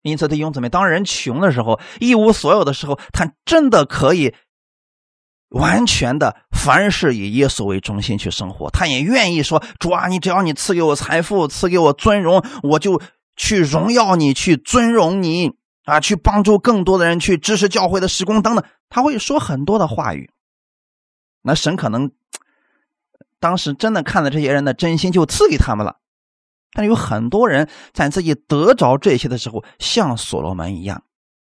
[0.00, 4.34] 因此，弟兄姊妹，当人穷的时候，一无所有的时候，他真的可以
[5.50, 8.70] 完全的凡事以耶稣为中心去生活。
[8.70, 13.02] 他也愿意说：“主啊，你只要你赐给我财富，赐给我尊荣，我就
[13.36, 15.57] 去荣耀你，去尊荣你
[15.88, 20.30] 啊，去帮助更多的人，去支持教会的施工等等。”他会说很多的话语。
[21.42, 22.10] 那神可能
[23.40, 25.96] 当时真的看了这些人的真心，就赐给他们了。
[26.72, 31.04] 但有很多人在自己得着这些的时候，像所罗门一样，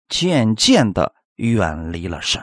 [0.09, 2.43] 渐渐的远离了神。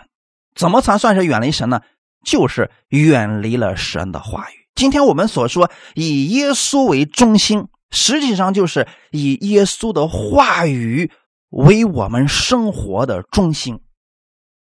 [0.55, 1.81] 怎么才算是远离神呢？
[2.25, 4.53] 就是远离了神的话语。
[4.75, 11.11] 今天我们所说以耶稣为中心，实际上就是以耶稣的话语
[11.51, 13.79] 为我们生活的中心。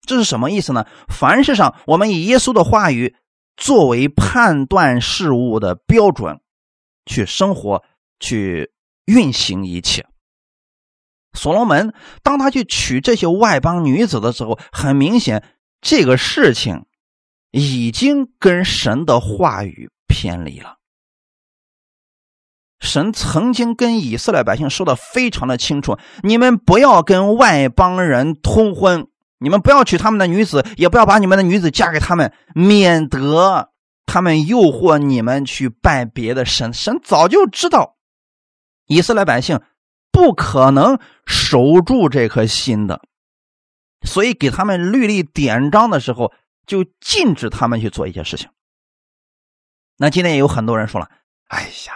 [0.01, 0.85] 这是什么意思呢？
[1.07, 3.15] 凡事上，我们以耶稣的话语
[3.55, 6.41] 作为判断事物的标准。
[7.05, 7.83] 去生活，
[8.17, 8.71] 去
[9.03, 10.07] 运行一切。
[11.33, 15.43] 所罗门当他去娶这些外邦女子的时候，很明显，
[15.81, 16.85] 这个事情
[17.51, 20.77] 已经跟神的话语偏离了。
[22.83, 29.07] 神曾经跟以色列百姓说的非常的清楚：你们不要跟外邦人通婚，
[29.39, 33.71] 你们不要娶他们的女子，也不要把你们的女子嫁给他们，免得。
[34.05, 37.95] 他们诱惑你们去拜别的神，神早就知道
[38.85, 39.61] 以色列百姓
[40.11, 43.01] 不可能守住这颗心的，
[44.05, 46.33] 所以给他们律例典章的时候，
[46.67, 48.49] 就禁止他们去做一些事情。
[49.97, 51.09] 那今天也有很多人说了
[51.47, 51.93] ：“哎呀，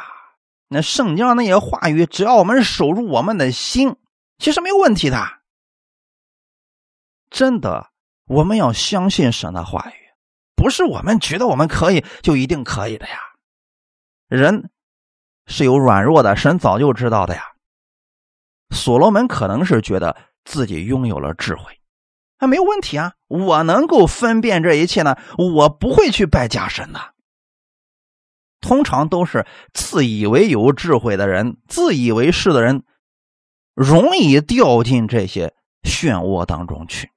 [0.67, 3.95] 那圣经上那些话语，只要我们守住我们的心，
[4.37, 5.17] 其实没有问题的。”
[7.29, 7.91] 真的，
[8.25, 10.07] 我们要相信神的话语。
[10.55, 13.19] 不是我们觉得我们可以就一定可以的呀，
[14.27, 14.71] 人
[15.45, 17.43] 是有软弱的，神早就知道的呀。
[18.71, 21.79] 所罗门可能是觉得自己拥有了智慧，
[22.39, 27.13] 那没有问题啊，我能够分辨这一切呢，我不会去拜假神的。
[28.61, 32.83] 通常都是自以为有智慧的人，自以为是的人，
[33.73, 37.11] 容易掉进这些漩涡当中去。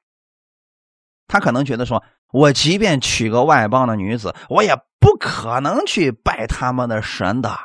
[1.26, 2.02] 他可能觉得说。
[2.32, 7.58] 我即便娶个外邦的女子，我也不可能去拜他们的神的。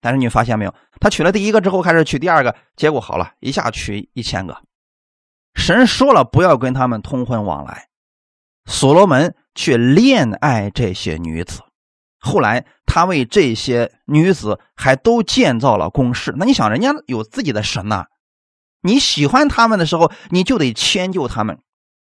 [0.00, 4.60] 但是你发现没有，他娶了第一个之后，开始娶第二个，结果好了，一下娶一千个。
[5.54, 7.86] 神说了不要跟他们通婚往来，
[8.66, 11.62] 所罗门却恋爱这些女子。
[12.24, 16.32] 后来他为这些女子还都建造了宫室。
[16.36, 18.06] 那你想，人家有自己的神呐，
[18.80, 21.58] 你喜欢他们的时候，你就得迁就他们。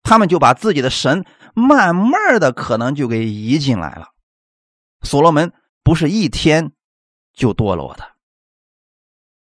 [0.02, 4.10] 他们就把自己的神慢慢的可能就给移进来了。
[5.02, 5.52] 所罗门
[5.82, 6.72] 不是一天
[7.34, 8.12] 就堕落的，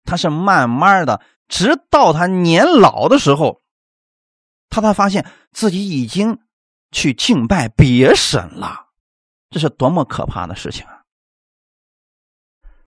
[0.04, 3.62] 他是慢慢的，直到他年老的时候，
[4.68, 6.38] 他才发现自己已经
[6.90, 8.81] 去敬拜别神了。
[9.52, 11.02] 这是多么可怕的事情啊！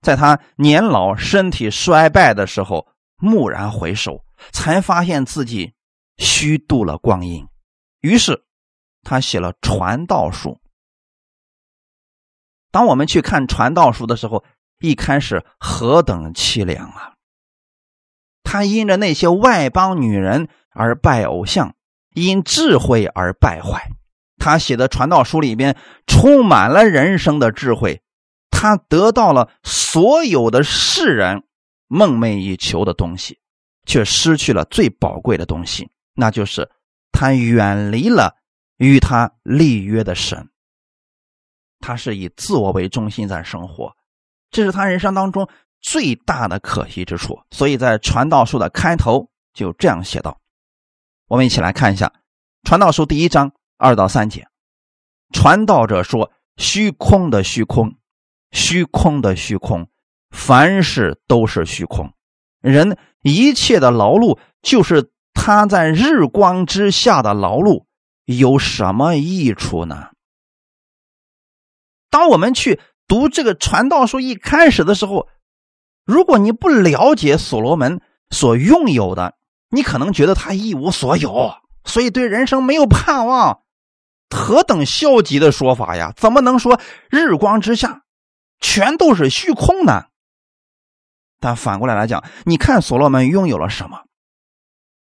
[0.02, 2.88] 在他年老、身体衰败的时候，
[3.22, 5.74] 蓦然回首，才发现自己
[6.18, 7.48] 虚度了光阴。
[8.02, 8.46] 于是，
[9.04, 10.50] 他写了《传道书》。
[12.72, 14.44] 当我们去看《传道书》的时候，
[14.80, 17.14] 一开始何等凄凉啊！
[18.44, 21.76] 他因着那些外邦女人而拜偶像，
[22.14, 23.90] 因智慧而败坏。
[24.46, 28.04] 他写的《传道书》里边充满了人生的智慧，
[28.52, 31.42] 他得到了所有的世人
[31.88, 33.40] 梦寐以求的东西，
[33.88, 36.70] 却失去了最宝贵的东西，那就是。
[37.18, 38.36] 他远离了
[38.76, 40.50] 与他立约的神，
[41.80, 43.96] 他是以自我为中心在生活，
[44.52, 45.48] 这是他人生当中
[45.80, 47.40] 最大的可惜之处。
[47.52, 50.42] 所以在传道书的开头就这样写道
[51.30, 52.12] ：“我们一起来看一下
[52.64, 54.48] 传道书第一章二到三节。
[55.32, 57.96] 传道者说：虚空的虚空，
[58.52, 59.90] 虚空的虚空，
[60.30, 62.14] 凡事都是虚空。
[62.62, 67.84] 人一切的劳碌就是。”他在日光之下的劳碌
[68.24, 70.08] 有什么益处呢？
[72.10, 75.28] 当我们去读这个传道书一开始的时候，
[76.04, 78.02] 如果你不了解所罗门
[78.32, 79.36] 所拥有的，
[79.70, 81.54] 你可能觉得他一无所有，
[81.84, 83.62] 所以对人生没有盼望。
[84.30, 86.14] 何等消极的说法呀！
[86.16, 88.04] 怎么能说日光之下
[88.60, 90.06] 全都是虚空呢？
[91.40, 94.04] 但反过来来讲，你看所罗门拥有了什么？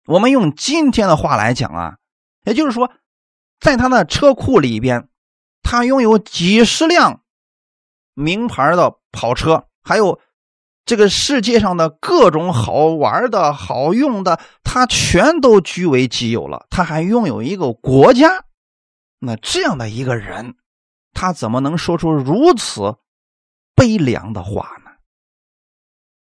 [0.07, 1.97] 我们用今天的话来讲啊，
[2.45, 2.91] 也就是说，
[3.59, 5.09] 在他的车库里边，
[5.62, 7.22] 他拥有几十辆
[8.12, 10.20] 名牌的跑车，还有
[10.85, 16.66] 这个世界上的各种好玩的好用的，他全都据为己有了。
[16.68, 18.45] 他还拥有一个国家，
[19.25, 20.55] 那这样的一个人，
[21.12, 22.97] 他怎么能说出如此
[23.75, 24.91] 悲凉的话呢？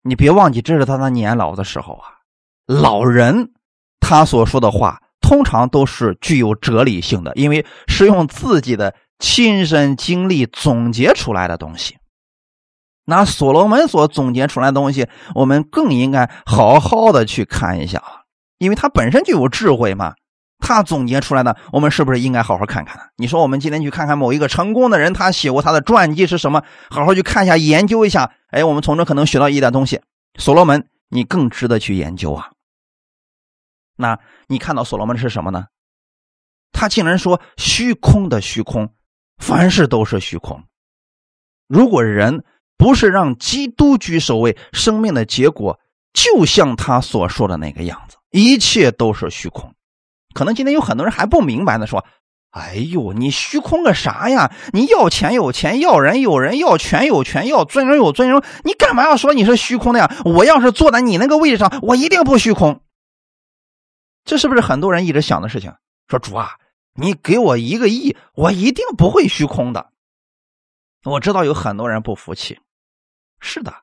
[0.04, 2.20] 你别忘记，这是他的年老的时候啊。
[2.66, 3.54] 老人
[4.00, 11.98] 他所说的话，通常都是具有哲理性的，因为是用自己的亲身经历总结出来的东西。
[13.06, 18.24] 那所罗门所总结出来的东西，我们更应该好好的去看一下啊，
[18.58, 20.16] 因为他本身就有智慧嘛。
[20.60, 23.12] 他总结出来的，我们是不是应该好好看看？
[23.18, 26.64] 你说我们今天去看看某一个成功的人，他写过他的传记是什么？
[26.90, 28.34] 好好去看一下，研究一下。
[28.50, 30.02] 哎，我们从这可能学到一点东西。
[30.38, 32.52] 所罗门，你更值得去研究啊。
[33.96, 35.66] 那你看到所罗门是什么呢？
[36.72, 38.94] 他竟然说虚空的虚空，
[39.38, 40.64] 凡事都是虚空。
[41.68, 42.44] 如果人。
[42.80, 45.80] 不是让基督居首位，生命的结果
[46.14, 49.74] 就像他所说的那个样子，一切都是虚空。
[50.38, 52.06] 可能今天有很多人还不明白呢，说
[52.54, 54.54] ：“哎呦，你虚空个啥呀？
[54.72, 60.16] 你要钱有钱，要人有人，要权有权，要尊荣有尊荣，你干嘛要说你是虚空的呀？
[60.26, 62.84] 我要是坐在你那个位置上，我一定不虚空。”
[64.26, 65.74] 这是不是很多人一直想的事情？
[66.08, 66.60] 说主啊，
[66.94, 69.90] 你给我一个亿，我一定不会虚空的。
[71.04, 72.60] 我知道有很多人不服气。
[73.40, 73.74] 是的，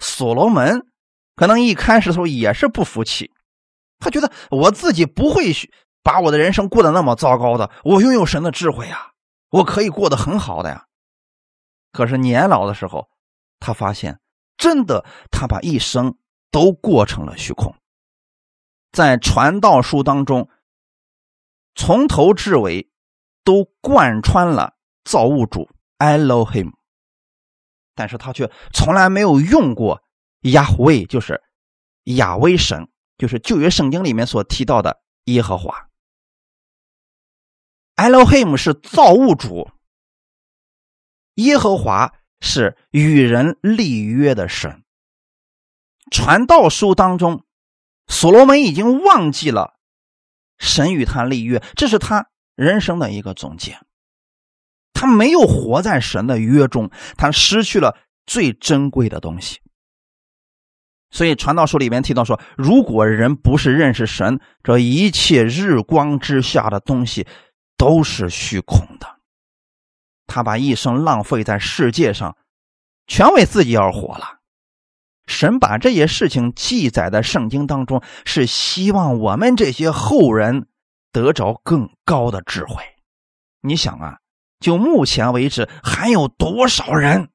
[0.00, 0.88] 所罗门
[1.36, 3.30] 可能一开始的时候也是不服气，
[4.00, 5.72] 他觉得我自己不会虚
[6.04, 9.12] 把我的人生过得那么糟糕的，我拥有神的智慧呀，
[9.50, 10.86] 我可以过得很好的呀。
[11.90, 13.08] 可是年老的时候，
[13.58, 14.20] 他发现
[14.56, 16.16] 真的，他把一生
[16.50, 17.74] 都过成了虚空。
[18.92, 20.48] 在传道书当中，
[21.74, 22.90] 从头至尾
[23.42, 24.74] 都贯穿了
[25.04, 26.72] 造物主 Elohim。
[27.94, 30.02] 但是他却从来没有用过
[30.42, 31.42] 亚威，就是
[32.04, 35.88] 亚威神，就是旧约圣经里面所提到的耶和华。
[37.96, 39.70] Elohim 是造物主，
[41.34, 44.82] 耶和华是与人立约的神。
[46.10, 47.44] 传道书当中，
[48.06, 49.74] 所罗门已经忘记了
[50.58, 53.78] 神与他立约，这是他人生的一个总结。
[54.92, 59.60] 他没有活在神的约中，他失去了最珍贵的东西。
[61.10, 67.26] 所以传道书里面提到说，如果人不是认识神，这一切日光之下的东西
[67.76, 69.20] 都是虚空的。
[70.26, 72.36] 他把一生浪费在世界上，
[73.06, 74.40] 全为自己而活了。
[75.26, 80.68] 神把这些事情记载在圣经当中，是希望我们这些后人
[81.12, 82.82] 得着更高的智慧。
[83.60, 84.18] 你想啊。
[84.60, 87.28] 就目前为止，还有多少人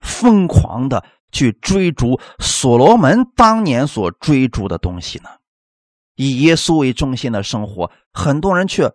[0.00, 5.30] 疯狂的去追逐所罗门当年所追逐的东西呢？
[6.14, 8.92] 以耶稣为中心的生活，很多人却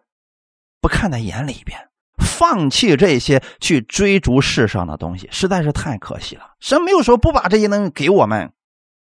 [0.81, 6.55] 不看在眼里边，放弃这些去追逐世上的东西，实在是太可惜了。
[6.59, 8.53] 神没有说不把这些东西给我们，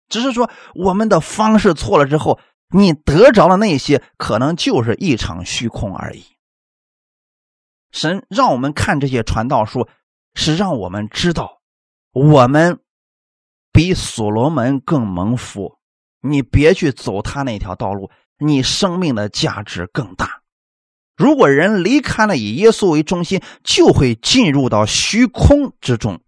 [0.08, 2.40] 只是说我们的方式错了之后，
[2.70, 6.24] 你得着了那些，可能就是一场虚空而已。
[7.92, 9.88] 神让我们看这些传道书，
[10.36, 11.62] 是让我们知道，
[12.12, 12.80] 我们
[13.72, 15.78] 比所罗门更蒙福。
[16.22, 20.39] 你别去走他那条道路，你生命的价值更大。
[21.20, 26.22] 如果人离开了以耶稣为中心，就会进入到虚空之中。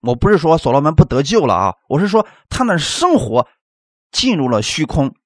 [0.00, 3.48] 我不是说所罗门不得救了啊，我是说他的生活
[4.12, 5.16] 进入了虚空，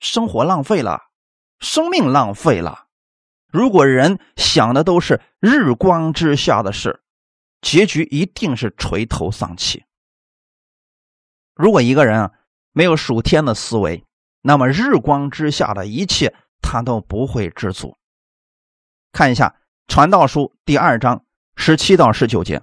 [0.00, 1.02] 生活浪费了，
[1.60, 2.86] 生命浪费了。
[3.46, 7.02] 如果人想的都是日光之下的事，
[7.60, 9.84] 结局一定是垂头丧气。
[11.54, 12.30] 如果一个人啊
[12.72, 14.02] 没有属天的思维，
[14.40, 17.96] 那么日光之下的一切他都不会知足。
[19.12, 19.56] 看一下
[19.92, 21.24] 《传道书》第二章
[21.56, 22.62] 十七到十九节：“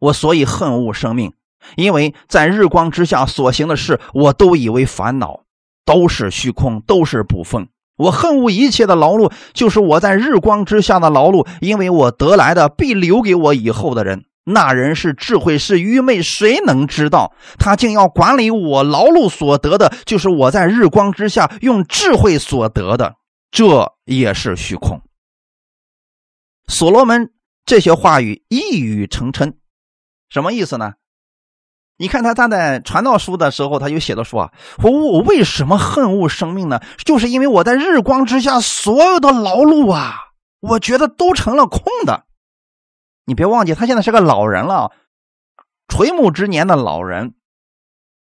[0.00, 1.34] 我所以恨恶生命，
[1.76, 5.44] 因为在日光之下所行的事，我都以为烦恼，
[5.84, 7.68] 都是虚空，都是不奉。”
[7.98, 14.24] 我恨恶一切的劳碌，就是我在日光之下的劳碌，因为我得来的必留给我以后的人。
[14.48, 17.32] 那人是智慧，是愚昧，谁能知道？
[17.58, 23.16] 他竟要管理我劳碌所得的，就是我在日光之下用智慧所得的，
[23.50, 25.02] 这也是虚空。
[26.66, 27.30] 所罗门
[27.64, 29.54] 这些话语一语成谶，
[30.28, 30.94] 什么意思呢？
[32.00, 36.80] 你看他他在传道书的时候，他就写的说啊，我我为什么恨恶生命呢？
[37.04, 40.14] 就是因为我在日光之下所有的劳碌啊，
[40.60, 42.24] 我觉得都成了空的。
[43.28, 44.90] 你别忘记，他现在是个老人了，
[45.86, 47.34] 垂暮之年的老人，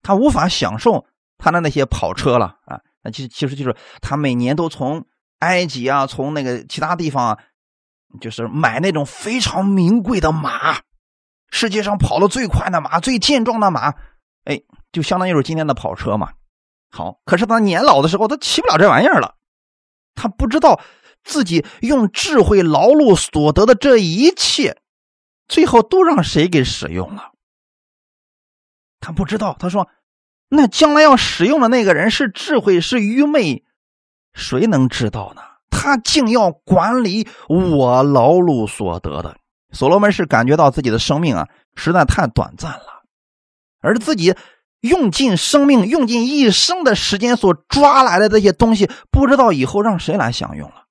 [0.00, 1.04] 他无法享受
[1.36, 2.80] 他的那些跑车了啊！
[3.02, 5.04] 那其实其实就是他每年都从
[5.40, 7.38] 埃及啊，从那个其他地方啊，
[8.18, 10.80] 就是买那种非常名贵的马，
[11.50, 13.92] 世界上跑得最快的马、最健壮的马，
[14.44, 16.32] 哎，就相当于是今天的跑车嘛。
[16.90, 19.34] 好，可是他年老的时候，他骑不了这玩意儿了，
[20.14, 20.80] 他不知道
[21.22, 24.80] 自己用智慧劳碌所得的这一切，
[25.48, 27.32] 最后都让谁给使用了。
[29.00, 29.88] 他不知道，他说
[30.48, 33.64] ：“那将来要使用的那个人是智慧，是愚昧，
[34.32, 39.36] 谁能知道呢？”他竟要管理我劳碌所得的。
[39.72, 43.02] 所罗门是感觉到自己的生命啊，实在太短暂了，
[43.80, 44.34] 而自己
[44.80, 50.84] 用尽生命、用尽一生的时间所抓来的这些东西，不知道以后让谁来享用了。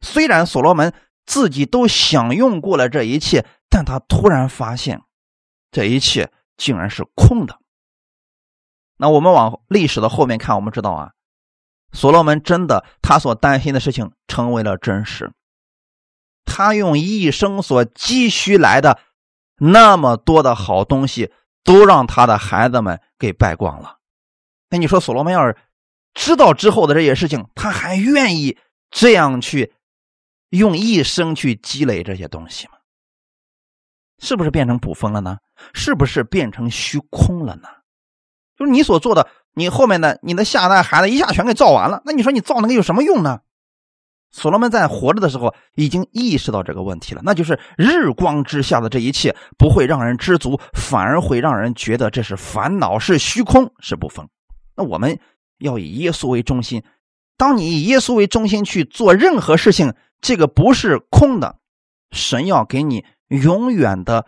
[0.00, 0.94] 虽然所罗门
[1.26, 5.00] 自己都享用过了这一切，但他突然发现，
[5.70, 6.30] 这一切。
[6.60, 7.58] 竟然是空的。
[8.98, 11.12] 那我们往历史的后面看，我们知道啊，
[11.90, 15.32] 所罗门真的他所担心的事情成为了真实。
[16.44, 19.00] 他用一生所积蓄来的
[19.56, 21.32] 那么多的好东西，
[21.64, 23.96] 都让他的孩子们给败光了。
[24.68, 25.56] 那你说，所罗门要是
[26.12, 28.58] 知道之后的这些事情，他还愿意
[28.90, 29.72] 这样去
[30.50, 32.74] 用一生去积累这些东西吗？
[34.20, 35.38] 是不是变成捕风了呢？
[35.74, 37.68] 是不是变成虚空了呢？
[38.56, 43.40] 就是你所做的，你后面的你的下一代孩子一下全给造完了，那你说你造那个有什么用呢？
[44.32, 54.28] 所罗门在活着的时候已经意识到这个问题了，那就是日光之下的这一切不会让人知足，反而会让人觉得这是烦恼，是虚空，是不丰。
[54.76, 55.18] 那我们
[55.58, 56.84] 要以耶稣为中心，
[57.36, 61.56] 当你以耶稣为中心去做任何事情，这个不是空的，
[62.12, 63.04] 神要给你。
[63.30, 64.26] 永远的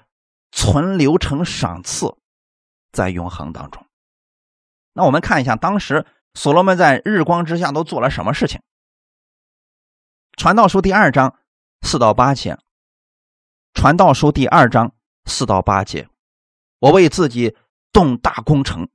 [0.51, 2.17] 存留成赏赐，
[2.93, 3.85] 在永恒当中。
[4.93, 8.61] 那我们看一下，当时所罗门在日光之下都做了什么事情？
[10.37, 11.37] 传道书第二章
[11.83, 12.59] 四到八节。
[13.75, 14.95] 传道书第二章
[15.25, 16.09] 四到八节，
[16.79, 17.57] 我为自己
[17.93, 18.89] 动大工程，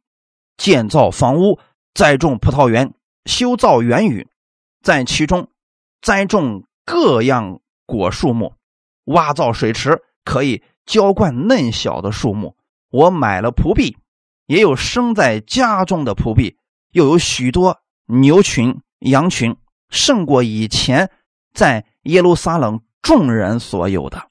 [0.56, 1.60] 建造房屋，
[1.94, 2.94] 栽种葡萄园，
[3.26, 4.28] 修造园宇，
[4.82, 5.52] 在其中
[6.02, 8.57] 栽种各样果树木。
[9.08, 12.56] 挖造水池，可以浇灌嫩小的树木。
[12.90, 13.98] 我买了蒲币，
[14.46, 16.58] 也有生在家中的蒲币，
[16.92, 19.58] 又有许多牛群、羊群，
[19.90, 21.12] 胜过以前
[21.54, 24.30] 在耶路撒冷众人所有的。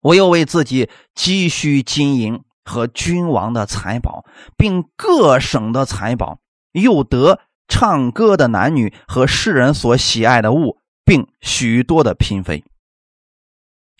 [0.00, 4.24] 我又为自己积蓄金银和君王的财宝，
[4.56, 6.38] 并各省的财宝，
[6.72, 12.64] 又得唱歌的男女和世人所喜爱的物，并许多的嫔妃。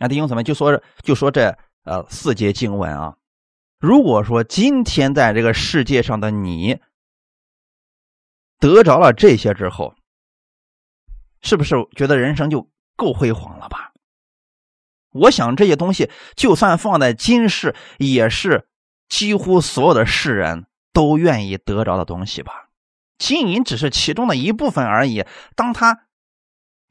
[0.02, 3.16] 那弟兄姊妹就说就说这呃四节经文啊，
[3.78, 6.80] 如果说今天在这个世界上的你
[8.58, 9.94] 得着了这些之后，
[11.40, 13.92] 是不是觉得人生就够辉煌了吧？
[15.12, 18.66] 我想这些东西就算放在今世，也是
[19.08, 22.70] 几乎所有的世人都愿意得着的东西吧。
[23.18, 25.24] 金银只是其中的一部分而已。
[25.54, 26.06] 当他。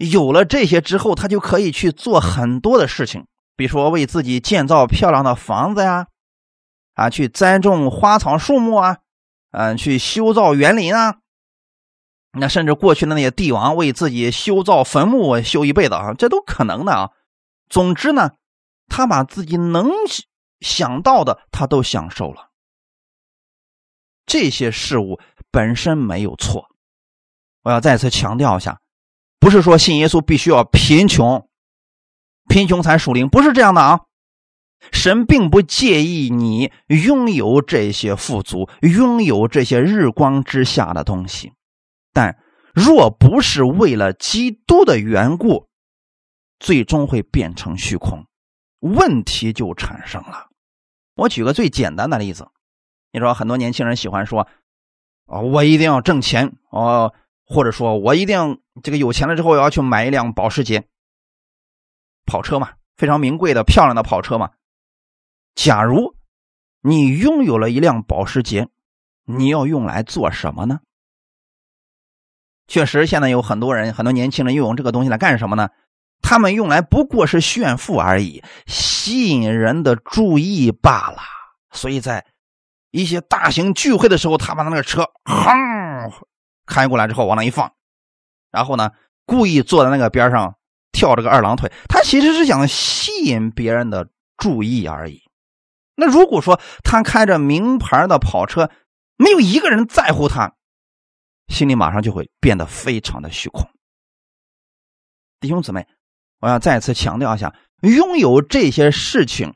[0.09, 6.07] 有了这些之后，他就可以去做很多的事情，比如说为自己建造漂亮的房子呀，
[6.95, 8.97] 啊，去栽种花草树木啊，
[9.51, 11.17] 嗯，去修造园林啊。
[12.33, 17.11] 那甚至过去的那些帝王为自己修造坟墓，修一辈子啊，这都可能的啊。
[17.69, 18.31] 总之呢，
[18.87, 19.91] 他把自己能
[20.61, 22.49] 想到的，他都享受了。
[24.25, 25.19] 这些事物
[25.51, 26.69] 本身没有错，
[27.63, 28.79] 我要再次强调一下。
[29.41, 31.49] 不是说信耶稣必须要贫穷，
[32.47, 34.01] 贫穷才属灵，不是这样的啊！
[34.91, 41.53] 神并不介意你拥有这些富足，拥有这些日光之下的东西，
[42.13, 42.37] 但
[42.75, 45.67] 若不是为了基督的缘故，
[46.59, 48.27] 最终会变成虚空，
[48.79, 50.49] 问题就产生了。
[51.15, 52.47] 我举个最简单的例子，
[53.11, 54.47] 你说很多年轻人喜欢说
[55.25, 57.11] ：“啊，我一定要挣钱哦。”
[57.51, 60.87] 或者说我一定这个有钱了之后，我要去买一辆保时捷
[62.25, 64.51] 跑车嘛，非常名贵的、漂亮的跑车嘛。
[65.53, 66.15] 假如
[66.81, 68.69] 你拥有了一辆保时捷，
[69.25, 70.79] 你要用来做什么呢？
[72.67, 75.71] 确实，现在有很多人，很多年轻人又用这个东西来干什么呢？
[76.21, 81.17] 他们用来不过是炫富而已，吸引人的注意罢了。
[81.71, 82.25] 所以在
[82.91, 86.11] 一些大型聚会的时候，他把那个车哼。
[86.71, 87.73] 开过来之后往那一放，
[88.49, 88.91] 然后呢，
[89.25, 90.55] 故意坐在那个边上
[90.93, 94.07] 跳这个二郎腿，他其实是想吸引别人的
[94.37, 95.21] 注意而已。
[95.95, 98.71] 那如果说他开着名牌的跑车，
[99.17, 100.55] 没有一个人在乎他，
[101.47, 103.69] 心里马上就会变得非常的虚空。
[105.41, 105.85] 弟兄姊妹，
[106.39, 109.55] 我要再次强调一下，拥有这些事情、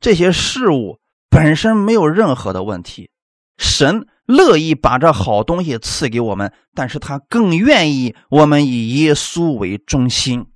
[0.00, 0.98] 这些事物
[1.28, 3.10] 本身没有任何的问题。
[3.58, 10.46] 神乐意把这好东西赐给我们，但是他更愿意我们以耶稣为中心。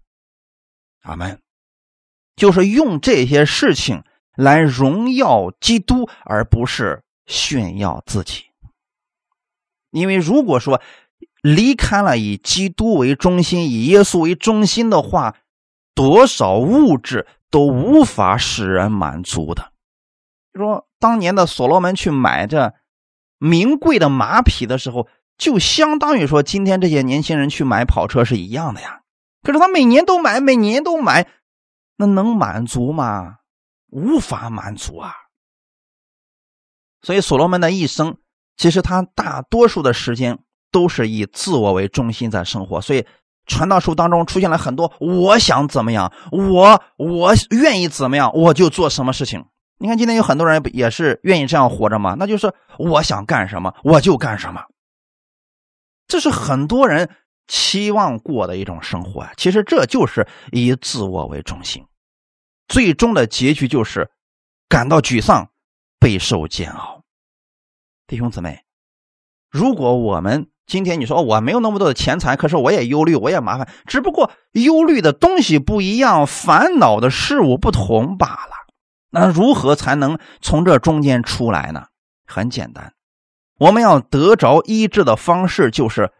[1.03, 1.41] 阿门。
[2.35, 4.03] 就是用这些事情
[4.35, 8.45] 来荣耀基督，而不是炫耀自己。
[9.91, 10.81] 因为如果说
[11.43, 15.37] 离开了以基督为中心、以耶稣为中心的话，
[15.95, 19.73] 多少物质都无法使人满足的。
[20.55, 22.75] 说当年的所罗门去买这。
[23.41, 29.01] 名贵的马匹的时候，就相当于说今天这些年轻人去买跑车是一样的呀。
[29.43, 31.27] 可是他每年都买，每年都买，
[31.97, 33.37] 那能满足吗？
[33.89, 35.15] 无法满足啊。
[37.01, 38.19] 所以所罗门的一生，
[38.59, 40.39] 其实他大多数的时间
[40.71, 42.83] 都是以自我为中心在生活。
[42.83, 43.07] 所以
[43.47, 49.47] 传道书当中出现了很多“我想怎么样，我我愿意怎么样，我就做什么事情”。
[49.83, 52.15] 你看，今天有很多人也是愿意这样活着吗？
[52.19, 54.63] 那就是我想干什么我就干什么，
[56.07, 57.09] 这是很多人
[57.49, 59.33] 期望过的一种生活啊。
[59.39, 61.83] 其实这就是以自我为中心，
[62.69, 64.11] 最终的结局就是
[64.69, 65.49] 感到沮丧、
[65.99, 67.03] 备受煎熬。
[68.07, 68.63] 弟兄姊妹，
[69.49, 78.60] 如果我们今天你说我没有那么多的钱财，可是我也忧虑，我也麻烦，只不过忧虑的东西不一样，烦恼的事物不同罢了。
[79.11, 81.87] 那如何才能从这中间出来呢？
[82.27, 82.95] 很简单，
[83.59, 86.13] 我们要得着医治的方式就是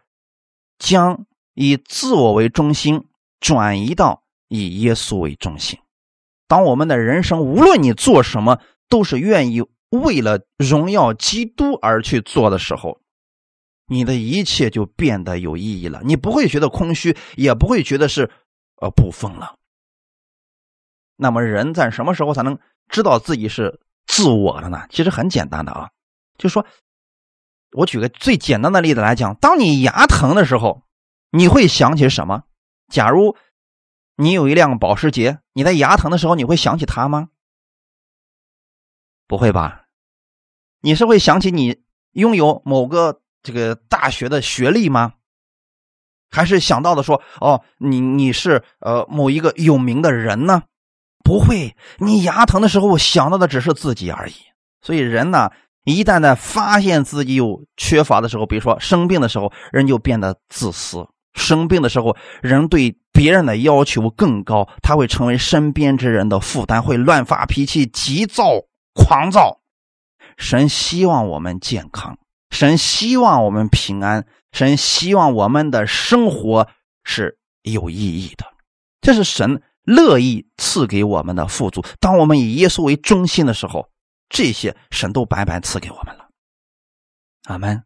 [0.77, 3.07] 将以自我为中心
[3.39, 5.79] 转移到以耶稣为中心。
[6.47, 12.99] 当我们的人生无论你做什么都是愿意为了荣耀基督而去做的时候，
[13.87, 16.01] 你的一切就变得有意义了。
[16.03, 18.29] 你不会觉得空虚，也不会觉得是
[18.81, 19.55] 呃不疯了。
[21.21, 22.57] 那么人在什么时候才能？
[22.89, 24.85] 知道自己是自我的呢？
[24.89, 25.91] 其实很简单的啊，
[26.37, 26.65] 就说，
[27.71, 30.83] 我举个最简单的例子来讲，当你牙疼的时候，
[31.29, 32.43] 你会想起什么？
[32.91, 33.37] 假如
[34.17, 37.29] 你有一辆保时捷，你在牙疼的时候，你会想起它吗？
[39.25, 39.85] 不会吧？
[40.81, 45.13] 你是会想起你拥有某个这个大学的学历吗？
[46.29, 50.63] 还是想到的说，哦，你你是呃某一个有名的人呢？
[51.23, 54.33] 不会，你牙疼的时候想到的只是自己而已。
[54.81, 55.51] 所以人呢，
[55.85, 68.45] 一旦在发现自己有缺乏的时候，比如说生病的时候，人就变得自私；生病的时候，人对别人的要求更高，他会成为身边之人的负担，会乱发脾气、急躁、
[68.93, 69.59] 狂躁。
[70.37, 72.17] 神希望我们健康，
[72.49, 76.67] 神希望我们平安，神希望我们的生活
[77.03, 78.45] 是有意义的。
[79.01, 79.61] 这是神。
[79.83, 83.89] 乐意赐给我们的富足，当我们以耶稣为中心的时候，
[84.29, 86.29] 这些神都白白赐给我们了。
[87.45, 87.83] 阿门。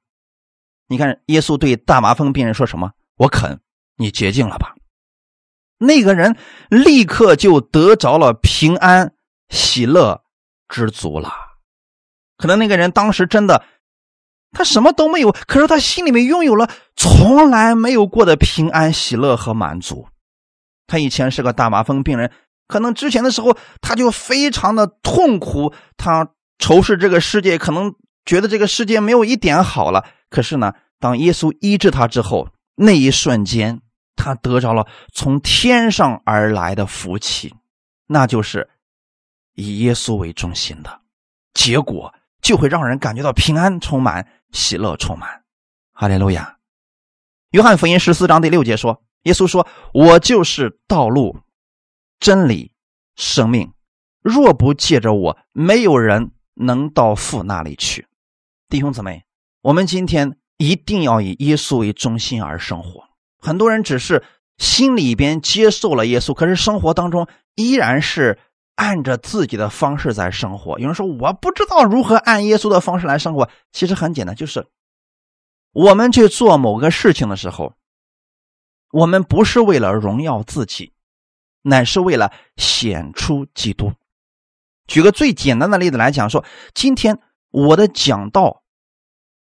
[0.87, 2.91] 你看，耶稣对大麻风病人说什么？
[3.17, 3.59] 我肯，
[3.95, 4.75] 你洁净了吧。
[5.77, 6.37] 那个人
[6.69, 9.13] 立刻就得着了平安、
[9.49, 10.23] 喜乐、
[10.67, 11.33] 知足了。
[12.37, 13.65] 可能那个人当时真的，
[14.51, 20.07] 他什么都没有，可是他心里面拥有了从来没有过的平安、喜乐和满足。
[20.87, 22.31] 他以前是个大麻风病人，
[22.67, 26.29] 可能之前的时候他就非常的痛苦，他
[26.59, 30.05] 仇视这个世界，可能觉得这个世界没有一点好了。
[30.29, 33.81] 可是呢，当耶稣医治他之后，那一瞬间，
[34.15, 37.53] 他得着了从天上而来的福气，
[38.07, 38.69] 那就是
[39.53, 41.01] 以耶稣为中心的
[41.53, 45.43] 结果，就会让人感觉到平安充满，喜乐充满。
[45.91, 46.57] 哈利路亚。
[47.51, 49.01] 约翰福音十四章第六节说。
[49.25, 51.37] 耶稣说：“我就是道路、
[52.19, 52.71] 真理、
[53.15, 53.71] 生命。
[54.21, 58.07] 若不借着我，没有人能到父那里去。”
[58.69, 59.23] 弟兄姊妹，
[59.61, 63.03] 我们今天一定要以耶稣为中心而生活。
[63.39, 64.23] 很多人只是
[64.57, 68.37] 心里边接受了耶稣，可是生活当中依然是
[68.75, 70.77] 按着自己的方式在生活。
[70.77, 74.67] 有人说：“我不知道如何按耶稣的方式来生活。”其实很简单，就是
[75.73, 77.73] 我们去做某个事情的时候。
[78.95, 80.93] 我们不是为了荣耀自己，
[81.63, 83.91] 乃是为了显出基督。
[84.87, 87.19] 举个最简单的例子来讲，说今天
[87.51, 88.63] 我的讲道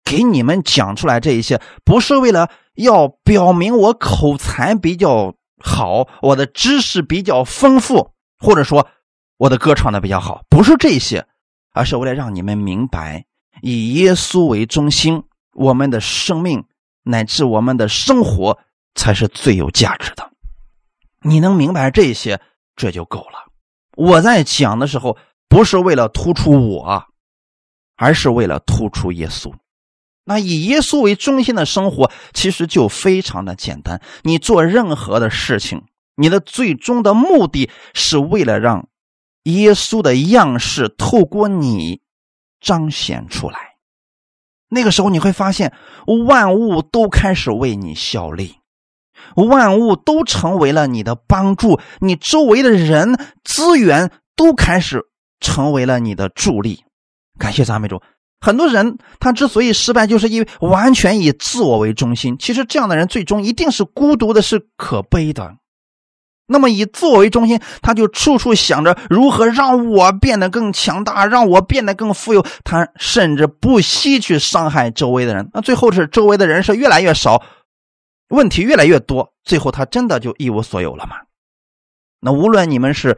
[0.03, 5.33] 给你们讲出来这一些，不是为了要表明我口才比较
[5.63, 8.87] 好，我的知识比较丰富，或者说
[9.37, 11.25] 我的歌唱的比较好，不是这些，
[11.73, 13.25] 而是为了让你们明白，
[13.63, 15.23] 以耶稣为中心，
[15.53, 16.65] 我们的生命
[17.01, 18.59] 乃至我们的生活
[18.95, 20.31] 才是最有价值的。
[21.21, 22.39] 你能明白这些，
[22.75, 23.51] 这就够了。
[23.97, 25.17] 我在讲的时候，
[25.47, 27.05] 不是为了突出我，
[27.97, 29.53] 而是为了突出耶稣。
[30.23, 34.01] 那以耶稣为中心的生活，其实就非常的简单。
[34.21, 35.83] 你做任何的事情，
[36.15, 38.87] 你的最终的目的是为了让
[39.43, 42.01] 耶稣的样式透过你
[42.61, 43.77] 彰显出来。
[44.69, 45.73] 那个时候，你会发现
[46.27, 48.59] 万物都开始为你效力。
[49.36, 55.03] 万物都成为了你的帮助，你周围的人、资源都开始
[55.39, 56.84] 成为了你的助力。
[57.38, 58.01] 感谢赞美主！
[58.41, 62.38] 很多人他之所以失败，就是因为完全以自我为中心。
[62.39, 65.55] 其实这样的人最终一定是孤独的，是可悲的。
[66.47, 72.43] 那么以自我为中心，他就处处想着如何让我变得更强大，让我变得更富有。
[72.63, 75.49] 他甚至不惜去伤害周围的人。
[75.53, 77.43] 那最后是周围的人是越来越少。
[78.30, 81.17] 问题越来越多，最后他真的就一无所有了吗？
[82.21, 83.17] 那无论你们是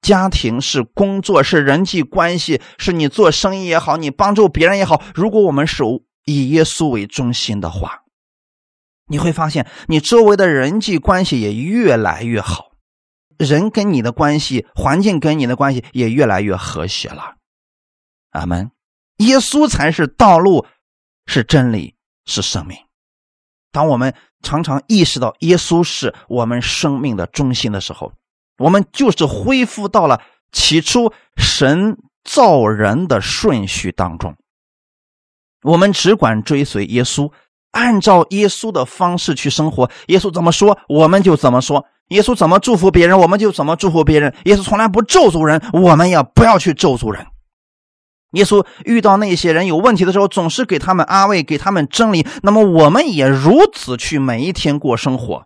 [0.00, 5.82] 家庭、是工作、是人际关系，是你做生意也好，你帮助别人也好，如果我们是
[6.24, 8.04] 以耶稣为中心的话，
[9.06, 12.72] 你会发现你周围的人际关系也越来越好，
[13.38, 17.36] 人跟你的关系、环境跟你的关系也越来越和谐了。
[18.30, 18.70] 阿门。
[19.18, 20.64] 耶稣才是道路，
[21.26, 22.78] 是真理，是生命。
[23.72, 28.12] 当我们常常意识到耶稣是我们生命的中心的时候，
[28.58, 30.20] 我们就是恢复到了
[30.52, 34.34] 起初神造人的顺序当中。
[35.62, 37.30] 我们只管追随耶稣，
[37.72, 39.90] 按照耶稣的方式去生活。
[40.06, 44.34] 耶稣怎么说，我们就怎么说；耶稣怎么祝福别人，我们就怎么祝福别人。
[44.44, 47.26] 耶稣从来不咒诅人，我们也不要去咒诅人。
[48.32, 52.26] 耶稣遇到那些人有问题的时候，总是给他们安慰，给他们真理。
[52.42, 55.44] 那么我们也如此去每一天过生活，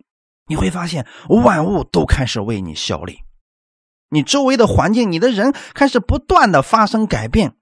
[0.49, 3.21] 你会发现万物都开始为你效力，
[4.11, 7.55] 你周围的环境、你的人开始不断的发生改变。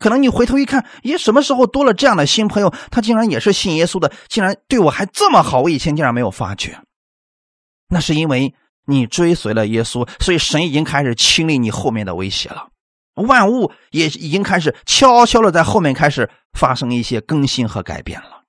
[0.00, 2.72] 可能你回头一看，咦，什么时候多了这样的新朋友？
[2.90, 6.80] 他竟然也是信耶稣的，竟然对我还这么好，我以前竟然没有发觉。
[7.90, 8.54] 那是因为
[8.86, 12.68] 你追随了耶稣，所以神已经开始清理你后面的威胁了。
[13.14, 18.42] 万物也已经开始悄悄的在后面开始发生一些更新和改变了，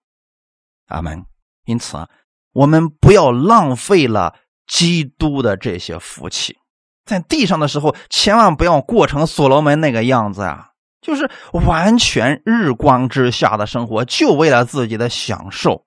[0.87, 1.23] 阿门。
[1.65, 2.07] 因此，
[2.51, 4.35] 我们不要浪费了
[4.67, 6.57] 基督的这些福气，
[7.05, 10.69] 在地上的时候，千万不要过成所罗门那个样子啊，
[11.01, 15.85] 就是完全日光之下的生活，就为了自己的享受。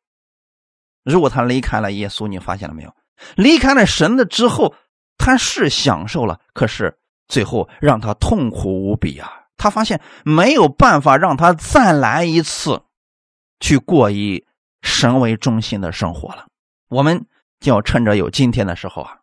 [1.05, 2.95] 如果他离开了耶稣，你发现了没有？
[3.35, 4.74] 离开了神的之后，
[5.16, 6.99] 他是享受了，可是。
[7.29, 9.31] 最后让他痛苦无比啊！
[9.59, 12.83] 他发现没有办法让他再来一次，
[13.61, 14.47] 去过以
[14.83, 16.47] 神为中心的生活了。
[16.89, 17.26] 我们
[17.61, 19.18] 就要趁着有今天的时候啊，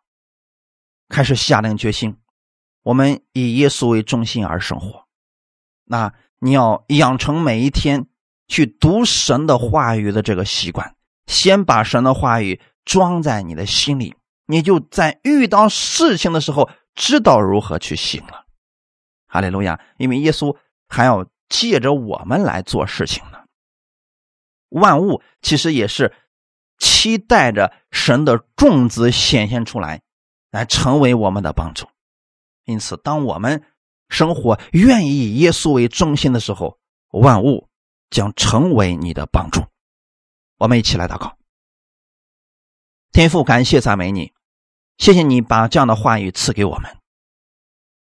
[1.08, 2.16] 开始下定决心，
[2.82, 5.06] 我们以耶稣为中心而生活。
[5.84, 8.06] 那你要养成每一天
[8.46, 10.94] 去读神的话语的这个习惯，
[11.26, 14.14] 先把神的话语装在你的心里，
[14.46, 16.70] 你就在遇到事情的时候。
[16.96, 18.46] 知道如何去行了，
[19.28, 19.80] 哈利路亚！
[19.98, 20.56] 因为耶稣
[20.88, 23.44] 还要借着我们来做事情呢。
[24.70, 26.12] 万物其实也是
[26.78, 30.02] 期待着神的种子显现出来，
[30.50, 31.86] 来成为我们的帮助。
[32.64, 33.62] 因此，当我们
[34.08, 36.78] 生活愿意以耶稣为中心的时候，
[37.10, 37.68] 万物
[38.10, 39.64] 将成为你的帮助。
[40.58, 41.36] 我们一起来祷告，
[43.12, 44.32] 天父，感谢赞美你。
[44.98, 46.96] 谢谢你把这样的话语赐给我们。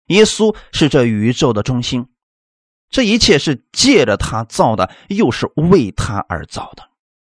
[0.07, 2.09] 耶稣是这宇宙的中心，
[2.89, 6.89] 这一切是借着他造的，又是为他而造的。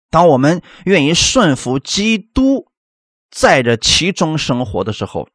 [0.09, 2.69] 当我们愿意顺服基督，
[3.31, 5.29] 在这其中生活的时候，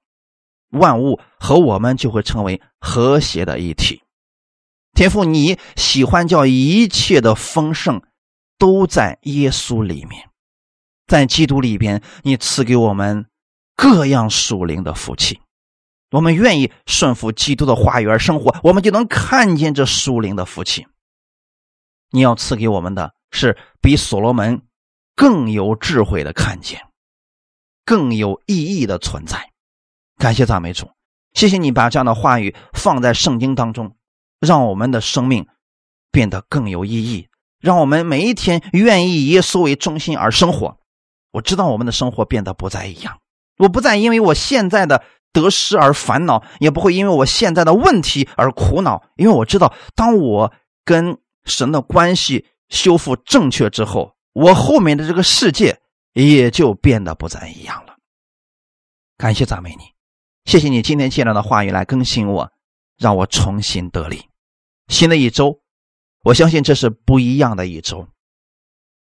[0.71, 4.01] 万物和我们就会成为和谐的一体。
[4.93, 8.01] 天父，你喜欢叫一切的丰盛
[8.57, 10.29] 都在耶稣里面，
[11.05, 13.27] 在基督里边，你赐给我们。
[13.75, 15.39] 各样属灵的福气，
[16.11, 20.87] 我们愿意顺服基督的话语而生活，我们就能看见这属灵的福气。
[22.11, 24.61] 你要赐给我们的是比所罗门
[25.15, 26.87] 更有智慧的看见，
[27.83, 29.51] 更有意义的存在。
[30.17, 30.89] 感谢赞美主，
[31.33, 33.97] 谢谢你把这样的话语放在圣经当中，
[34.39, 35.45] 让我们的生命
[36.11, 37.27] 变得更有意义，
[37.59, 40.77] 让我们每一天愿意以耶稣为中心而生活。
[41.31, 43.19] 我知道我们的生活变得不再一样。
[43.57, 50.53] 我不再因为我现在的得失而烦恼，也不会因为我现在的问题而苦恼，因为我知道，当我
[50.83, 55.79] 跟神的关系修复正确之后，我后面的这个世界
[56.13, 57.95] 也就变得不再一样了。
[59.17, 59.83] 感谢赞美你，
[60.45, 62.51] 谢谢你今天借来的话语来更新我，
[62.97, 64.25] 让我重新得力。
[64.87, 65.61] 新的一周，
[66.23, 68.07] 我相信这是不一样的一周。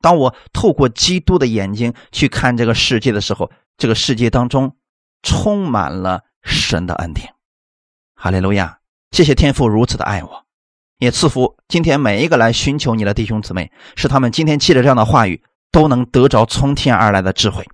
[0.00, 4.76] 当我透过基督的眼睛去看这个世界的时候，这个世界当中
[5.22, 7.34] 充满了神的恩典。
[8.14, 8.78] 哈利路亚！
[9.10, 10.46] 谢谢天父如此的爱我，
[10.98, 15.42] 也赐福今天每一个来寻求你的弟兄姊妹，使他们今天借着这样的话语
[15.72, 17.66] 都能得着从天而来的智慧。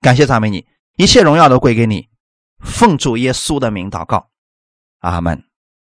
[0.00, 0.66] 感谢赞美你，
[0.96, 2.08] 一切荣耀都归给你。
[2.60, 4.28] 奉主耶稣的名祷告，
[5.00, 5.45] 阿门。